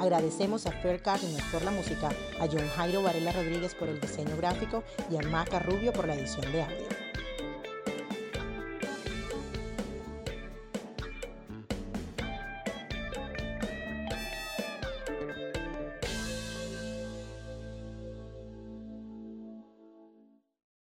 Agradecemos 0.01 0.66
a 0.66 0.73
Fair 0.73 1.01
Cardinal 1.01 1.44
por 1.53 1.62
la 1.62 1.71
música, 1.71 2.09
a 2.40 2.49
John 2.49 2.68
Jairo 2.75 3.01
Varela 3.01 3.31
Rodríguez 3.31 3.77
por 3.77 3.87
el 3.87 4.01
diseño 4.01 4.37
gráfico 4.37 4.83
y 5.09 5.16
a 5.16 5.29
Maca 5.29 5.61
Rubio 5.61 5.92
por 5.92 6.09
la 6.09 6.16
edición 6.16 6.51
de 6.51 6.64
audio. 6.64 7.08